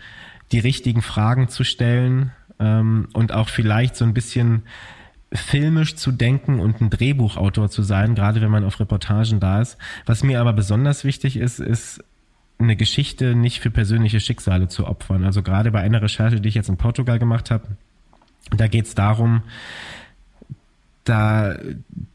[0.54, 2.32] die richtigen Fragen zu stellen
[2.62, 4.64] ähm, und auch vielleicht so ein bisschen
[5.34, 9.78] filmisch zu denken und ein Drehbuchautor zu sein, gerade wenn man auf Reportagen da ist.
[10.06, 12.04] Was mir aber besonders wichtig ist, ist
[12.60, 15.24] eine Geschichte nicht für persönliche Schicksale zu opfern.
[15.24, 17.68] Also gerade bei einer Recherche, die ich jetzt in Portugal gemacht habe,
[18.56, 19.44] da geht es darum,
[21.04, 21.58] da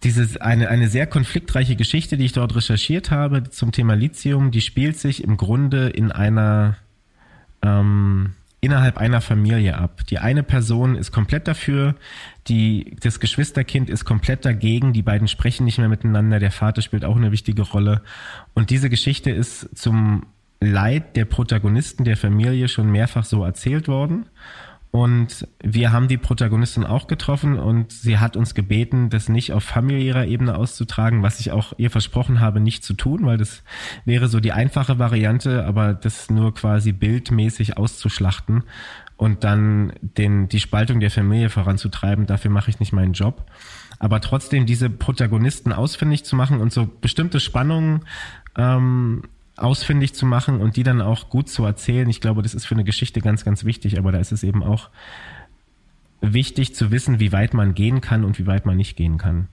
[0.04, 4.60] dieses eine eine sehr konfliktreiche Geschichte, die ich dort recherchiert habe zum Thema Lithium, die
[4.60, 6.76] spielt sich im Grunde in einer
[7.62, 8.34] ähm,
[8.66, 10.02] innerhalb einer Familie ab.
[10.10, 11.94] Die eine Person ist komplett dafür,
[12.48, 17.04] die, das Geschwisterkind ist komplett dagegen, die beiden sprechen nicht mehr miteinander, der Vater spielt
[17.04, 18.02] auch eine wichtige Rolle.
[18.54, 20.26] Und diese Geschichte ist zum
[20.60, 24.26] Leid der Protagonisten der Familie schon mehrfach so erzählt worden.
[24.91, 29.62] Und wir haben die Protagonistin auch getroffen und sie hat uns gebeten, das nicht auf
[29.62, 33.62] familiärer Ebene auszutragen, was ich auch ihr versprochen habe, nicht zu tun, weil das
[34.07, 38.62] wäre so die einfache Variante, aber das nur quasi bildmäßig auszuschlachten
[39.16, 42.26] und dann den, die Spaltung der Familie voranzutreiben.
[42.26, 43.45] Dafür mache ich nicht meinen Job.
[43.99, 48.03] Aber trotzdem diese Protagonisten ausfindig zu machen und so bestimmte Spannungen
[48.57, 49.22] ähm,
[49.57, 52.09] ausfindig zu machen und die dann auch gut zu erzählen.
[52.09, 54.62] Ich glaube, das ist für eine Geschichte ganz, ganz wichtig, aber da ist es eben
[54.62, 54.90] auch
[56.20, 59.48] wichtig zu wissen, wie weit man gehen kann und wie weit man nicht gehen kann.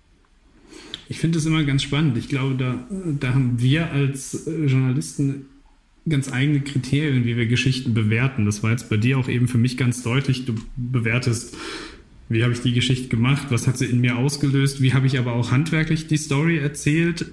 [1.10, 2.18] Ich finde es immer ganz spannend.
[2.18, 2.76] Ich glaube, da,
[3.20, 5.46] da haben wir als Journalisten
[6.08, 8.46] ganz eigene Kriterien, wie wir Geschichten bewerten.
[8.46, 10.46] Das war jetzt bei dir auch eben für mich ganz deutlich.
[10.46, 11.56] Du bewertest,
[12.30, 15.18] wie habe ich die Geschichte gemacht, was hat sie in mir ausgelöst, wie habe ich
[15.18, 17.32] aber auch handwerklich die Story erzählt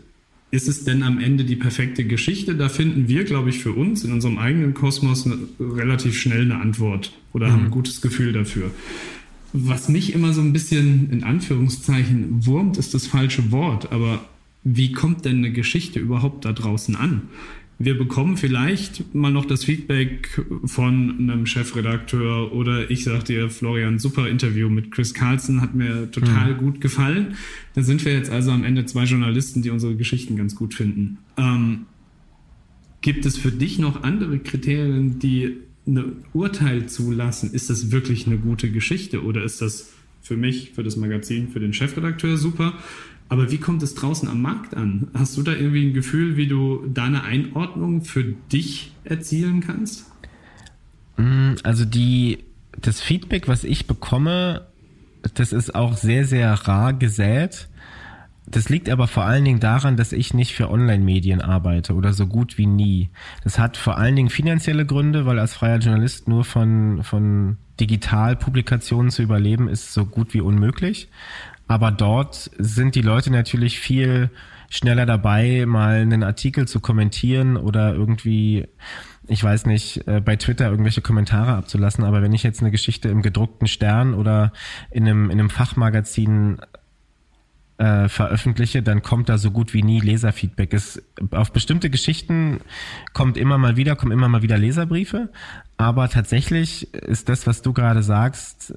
[0.51, 2.57] ist es denn am Ende die perfekte Geschichte?
[2.57, 6.61] Da finden wir, glaube ich, für uns in unserem eigenen Kosmos eine, relativ schnell eine
[6.61, 7.53] Antwort oder mhm.
[7.53, 8.71] haben ein gutes Gefühl dafür.
[9.53, 14.25] Was mich immer so ein bisschen in Anführungszeichen wurmt, ist das falsche Wort, aber
[14.63, 17.23] wie kommt denn eine Geschichte überhaupt da draußen an?
[17.83, 23.99] Wir bekommen vielleicht mal noch das Feedback von einem Chefredakteur oder ich sag dir, Florian,
[23.99, 26.59] super Interview mit Chris Carlson, hat mir total mhm.
[26.59, 27.37] gut gefallen.
[27.75, 31.17] Dann sind wir jetzt also am Ende zwei Journalisten, die unsere Geschichten ganz gut finden.
[31.39, 31.87] Ähm,
[33.01, 35.57] gibt es für dich noch andere Kriterien, die
[35.87, 37.51] ein Urteil zulassen?
[37.55, 41.61] Ist das wirklich eine gute Geschichte oder ist das für mich, für das Magazin, für
[41.61, 42.75] den Chefredakteur super?
[43.31, 45.09] Aber wie kommt es draußen am Markt an?
[45.15, 50.11] Hast du da irgendwie ein Gefühl, wie du da eine Einordnung für dich erzielen kannst?
[51.17, 52.39] Mm, also die,
[52.81, 54.67] das Feedback, was ich bekomme,
[55.35, 57.69] das ist auch sehr, sehr rar gesät.
[58.47, 62.27] Das liegt aber vor allen Dingen daran, dass ich nicht für Online-Medien arbeite oder so
[62.27, 63.11] gut wie nie.
[63.45, 69.13] Das hat vor allen Dingen finanzielle Gründe, weil als freier Journalist nur von, von Digitalpublikationen
[69.13, 71.09] zu überleben ist so gut wie unmöglich.
[71.71, 74.31] Aber dort sind die Leute natürlich viel
[74.71, 78.67] schneller dabei, mal einen Artikel zu kommentieren oder irgendwie,
[79.29, 82.03] ich weiß nicht, äh, bei Twitter irgendwelche Kommentare abzulassen.
[82.03, 84.53] Aber wenn ich jetzt eine Geschichte im gedruckten Stern oder
[84.91, 86.59] in einem, in einem Fachmagazin
[87.79, 90.75] äh, veröffentliche, dann kommt da so gut wie nie Leserfeedback.
[90.75, 91.01] Es,
[91.31, 92.63] auf bestimmte Geschichten
[93.13, 95.29] kommt immer mal wieder, kommen immer mal wieder Leserbriefe,
[95.77, 98.75] aber tatsächlich ist das, was du gerade sagst,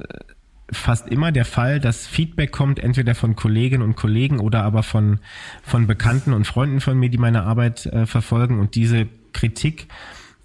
[0.74, 5.20] fast immer der Fall, dass Feedback kommt, entweder von Kolleginnen und Kollegen oder aber von,
[5.64, 9.88] von Bekannten und Freunden von mir, die meine Arbeit äh, verfolgen und diese Kritik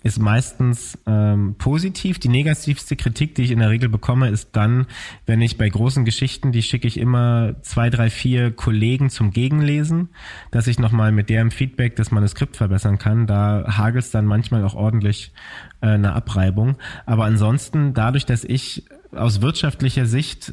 [0.04, 2.18] ist meistens ähm, positiv.
[2.20, 4.86] Die negativste Kritik, die ich in der Regel bekomme, ist dann,
[5.26, 10.10] wenn ich bei großen Geschichten, die schicke ich immer zwei, drei, vier Kollegen zum Gegenlesen,
[10.52, 13.26] dass ich nochmal mit deren Feedback das Manuskript verbessern kann.
[13.26, 15.32] Da hagelt es dann manchmal auch ordentlich
[15.80, 16.76] äh, eine Abreibung.
[17.04, 20.52] Aber ansonsten, dadurch, dass ich aus wirtschaftlicher Sicht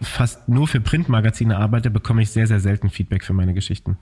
[0.00, 3.96] fast nur für Printmagazine arbeite, bekomme ich sehr, sehr selten Feedback für meine Geschichten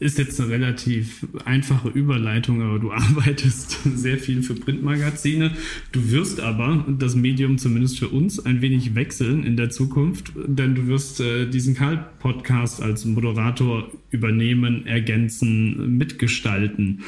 [0.00, 5.52] ist jetzt eine relativ einfache Überleitung, aber du arbeitest sehr viel für Printmagazine.
[5.92, 10.74] Du wirst aber das Medium zumindest für uns ein wenig wechseln in der Zukunft, denn
[10.74, 17.02] du wirst äh, diesen Karl-Podcast als Moderator übernehmen, ergänzen, mitgestalten.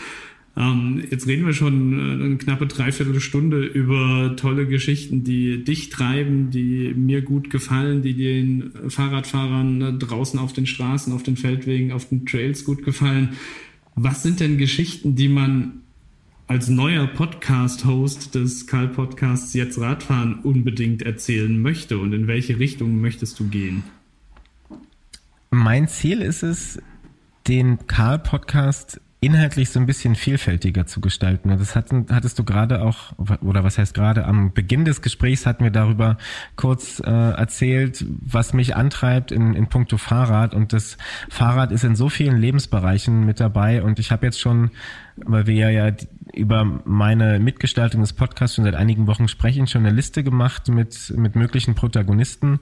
[0.57, 6.51] Ähm, jetzt reden wir schon äh, eine knappe Dreiviertelstunde über tolle Geschichten, die dich treiben,
[6.51, 11.93] die mir gut gefallen, die den Fahrradfahrern äh, draußen auf den Straßen, auf den Feldwegen,
[11.93, 13.31] auf den Trails gut gefallen.
[13.95, 15.81] Was sind denn Geschichten, die man
[16.49, 23.39] als neuer Podcast-Host des Karl-Podcasts Jetzt Radfahren unbedingt erzählen möchte und in welche Richtung möchtest
[23.39, 23.85] du gehen?
[25.51, 26.83] Mein Ziel ist es,
[27.47, 31.51] den Karl-Podcast inhaltlich so ein bisschen vielfältiger zu gestalten.
[31.51, 33.13] Das hatten, hattest du gerade auch,
[33.43, 36.17] oder was heißt gerade, am Beginn des Gesprächs hatten wir darüber
[36.57, 40.55] kurz äh, erzählt, was mich antreibt in, in puncto Fahrrad.
[40.55, 40.97] Und das
[41.29, 43.83] Fahrrad ist in so vielen Lebensbereichen mit dabei.
[43.83, 44.71] Und ich habe jetzt schon,
[45.17, 45.93] weil wir ja
[46.33, 51.13] über meine Mitgestaltung des Podcasts schon seit einigen Wochen sprechen, schon eine Liste gemacht mit,
[51.15, 52.61] mit möglichen Protagonisten.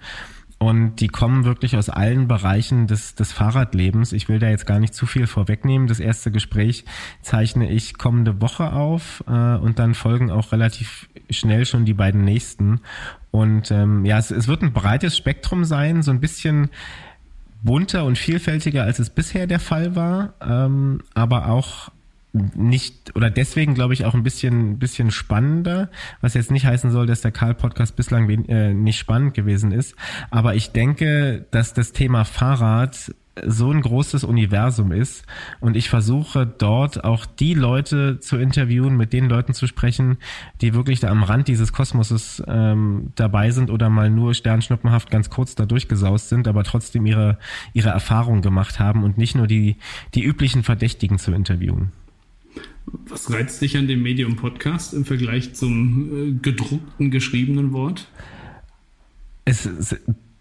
[0.59, 4.13] Und die kommen wirklich aus allen Bereichen des, des Fahrradlebens.
[4.13, 5.87] Ich will da jetzt gar nicht zu viel vorwegnehmen.
[5.87, 6.85] Das erste Gespräch
[7.23, 12.25] zeichne ich kommende Woche auf äh, und dann folgen auch relativ schnell schon die beiden
[12.25, 12.81] nächsten.
[13.31, 16.71] Und ähm, ja, es, es wird ein breites Spektrum sein, so ein bisschen
[17.63, 21.91] bunter und vielfältiger, als es bisher der Fall war, ähm, aber auch
[22.33, 25.89] nicht oder deswegen glaube ich auch ein bisschen bisschen spannender,
[26.21, 29.95] was jetzt nicht heißen soll, dass der Karl Podcast bislang äh, nicht spannend gewesen ist,
[30.31, 33.13] aber ich denke, dass das Thema Fahrrad
[33.47, 35.25] so ein großes Universum ist
[35.61, 40.19] und ich versuche dort auch die Leute zu interviewen, mit den Leuten zu sprechen,
[40.61, 45.31] die wirklich da am Rand dieses Kosmoses ähm, dabei sind oder mal nur sternschnuppenhaft ganz
[45.31, 47.39] kurz da durchgesaust sind, aber trotzdem ihre
[47.73, 49.77] ihre Erfahrungen gemacht haben und nicht nur die
[50.15, 51.93] die üblichen Verdächtigen zu interviewen.
[53.09, 58.09] Was reizt dich an dem Medium Podcast im Vergleich zum äh, gedruckten, geschriebenen Wort?
[59.45, 59.97] Es, es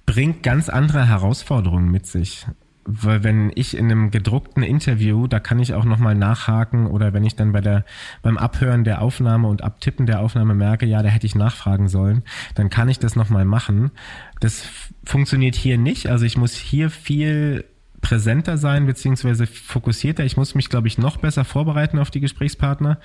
[0.05, 2.45] bringt ganz andere Herausforderungen mit sich.
[2.89, 7.25] Weil wenn ich in einem gedruckten Interview, da kann ich auch nochmal nachhaken oder wenn
[7.25, 7.83] ich dann bei der,
[8.21, 12.23] beim Abhören der Aufnahme und Abtippen der Aufnahme merke, ja, da hätte ich nachfragen sollen,
[12.55, 13.91] dann kann ich das nochmal machen.
[14.39, 14.65] Das
[15.03, 16.07] funktioniert hier nicht.
[16.07, 17.65] Also ich muss hier viel
[18.01, 20.23] präsenter sein, beziehungsweise fokussierter.
[20.23, 22.99] Ich muss mich, glaube ich, noch besser vorbereiten auf die Gesprächspartner.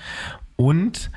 [0.57, 1.11] Und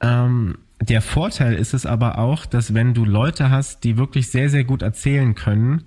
[0.00, 4.50] ähm, der Vorteil ist es aber auch, dass wenn du Leute hast, die wirklich sehr,
[4.50, 5.84] sehr gut erzählen können,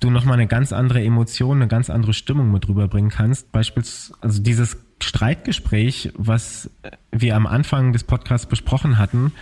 [0.00, 3.52] du nochmal eine ganz andere Emotion, eine ganz andere Stimmung mit rüberbringen kannst.
[3.52, 6.70] Beispielsweise, also dieses Streitgespräch, was
[7.12, 9.32] wir am Anfang des Podcasts besprochen hatten,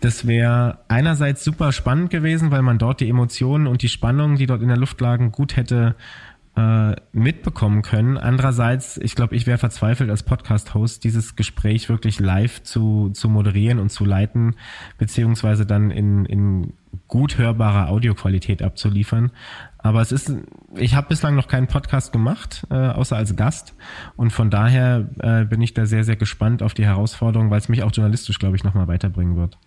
[0.00, 4.46] das wäre einerseits super spannend gewesen, weil man dort die Emotionen und die Spannungen, die
[4.46, 5.94] dort in der Luft lagen, gut hätte
[6.56, 8.18] äh, mitbekommen können.
[8.18, 13.78] Andererseits, ich glaube, ich wäre verzweifelt als Podcast-Host, dieses Gespräch wirklich live zu, zu moderieren
[13.78, 14.56] und zu leiten,
[14.98, 16.72] beziehungsweise dann in, in
[17.08, 19.30] gut hörbarer Audioqualität abzuliefern.
[19.78, 20.32] Aber es ist,
[20.76, 23.74] ich habe bislang noch keinen Podcast gemacht, äh, außer als Gast.
[24.16, 27.68] Und von daher äh, bin ich da sehr, sehr gespannt auf die Herausforderung, weil es
[27.68, 29.58] mich auch journalistisch, glaube ich, nochmal weiterbringen wird.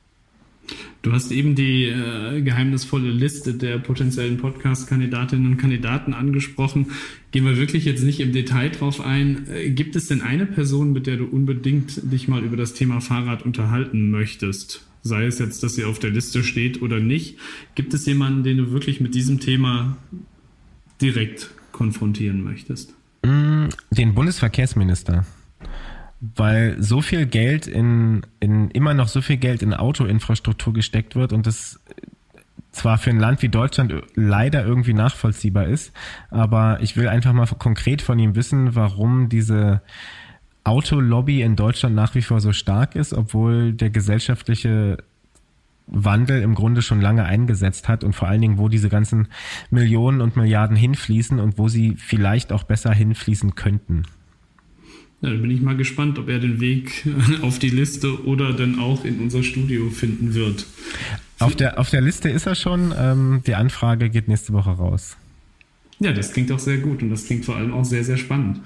[1.01, 6.87] Du hast eben die äh, geheimnisvolle Liste der potenziellen Podcast-Kandidatinnen und Kandidaten angesprochen.
[7.31, 9.47] Gehen wir wirklich jetzt nicht im Detail drauf ein.
[9.47, 13.01] Äh, gibt es denn eine Person, mit der du unbedingt dich mal über das Thema
[13.01, 14.87] Fahrrad unterhalten möchtest?
[15.05, 17.37] Sei es jetzt, dass sie auf der Liste steht oder nicht.
[17.75, 19.97] Gibt es jemanden, den du wirklich mit diesem Thema
[20.99, 22.95] direkt konfrontieren möchtest?
[23.23, 25.25] Mm, den Bundesverkehrsminister
[26.35, 31.33] weil so viel Geld in, in immer noch so viel Geld in Autoinfrastruktur gesteckt wird
[31.33, 31.79] und das
[32.71, 35.91] zwar für ein Land wie Deutschland leider irgendwie nachvollziehbar ist,
[36.31, 39.81] aber ich will einfach mal konkret von ihm wissen, warum diese
[40.65, 44.97] Autolobby in Deutschland nach wie vor so stark ist, obwohl der gesellschaftliche
[45.87, 49.27] Wandel im Grunde schon lange eingesetzt hat und vor allen Dingen, wo diese ganzen
[49.69, 54.03] Millionen und Milliarden hinfließen und wo sie vielleicht auch besser hinfließen könnten.
[55.21, 57.07] Ja, dann bin ich mal gespannt, ob er den Weg
[57.43, 60.65] auf die Liste oder dann auch in unser Studio finden wird.
[61.39, 62.93] Auf der, auf der Liste ist er schon.
[62.97, 65.17] Ähm, die Anfrage geht nächste Woche raus.
[65.99, 68.59] Ja, das klingt auch sehr gut und das klingt vor allem auch sehr, sehr spannend.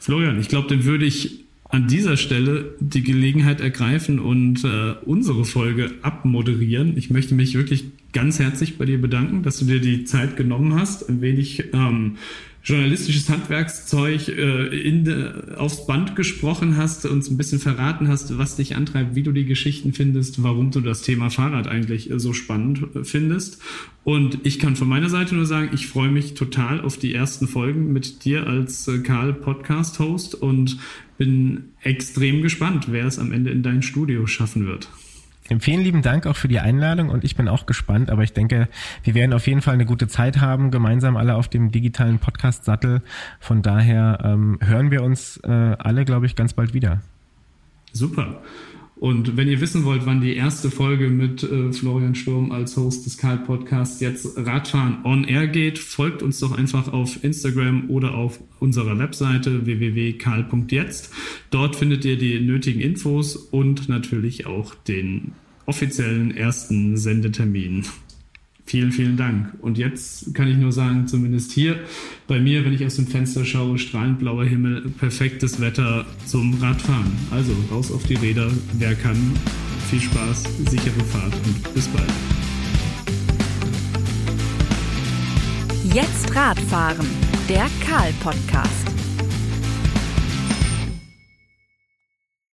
[0.00, 1.43] Florian, ich glaube, dann würde ich
[1.74, 6.96] an dieser Stelle die Gelegenheit ergreifen und äh, unsere Folge abmoderieren.
[6.96, 10.76] Ich möchte mich wirklich ganz herzlich bei dir bedanken, dass du dir die Zeit genommen
[10.76, 12.14] hast, ein wenig ähm,
[12.64, 18.56] journalistisches Handwerkszeug äh, in de, aufs Band gesprochen hast, uns ein bisschen verraten hast, was
[18.56, 22.32] dich antreibt, wie du die Geschichten findest, warum du das Thema Fahrrad eigentlich äh, so
[22.32, 23.58] spannend äh, findest.
[24.02, 27.48] Und ich kann von meiner Seite nur sagen, ich freue mich total auf die ersten
[27.48, 30.78] Folgen mit dir als äh, Karl Podcast Host und
[31.18, 34.88] bin extrem gespannt, wer es am Ende in dein Studio schaffen wird.
[35.60, 38.68] Vielen lieben Dank auch für die Einladung und ich bin auch gespannt, aber ich denke,
[39.02, 43.02] wir werden auf jeden Fall eine gute Zeit haben, gemeinsam alle auf dem digitalen Podcast-Sattel.
[43.40, 47.02] Von daher ähm, hören wir uns äh, alle, glaube ich, ganz bald wieder.
[47.92, 48.40] Super.
[49.04, 53.04] Und wenn ihr wissen wollt, wann die erste Folge mit äh, Florian Sturm als Host
[53.04, 58.14] des Karl Podcasts jetzt Radfahren on Air geht, folgt uns doch einfach auf Instagram oder
[58.14, 61.12] auf unserer Webseite www.karl.jetzt.
[61.50, 65.32] Dort findet ihr die nötigen Infos und natürlich auch den
[65.66, 67.84] offiziellen ersten Sendetermin.
[68.66, 69.52] Vielen, vielen Dank.
[69.60, 71.80] Und jetzt kann ich nur sagen, zumindest hier
[72.26, 77.12] bei mir, wenn ich aus dem Fenster schaue, strahlend blauer Himmel, perfektes Wetter zum Radfahren.
[77.30, 79.16] Also raus auf die Räder, wer kann.
[79.90, 82.10] Viel Spaß, sichere Fahrt und bis bald.
[85.92, 87.06] Jetzt Radfahren,
[87.48, 88.93] der Karl-Podcast.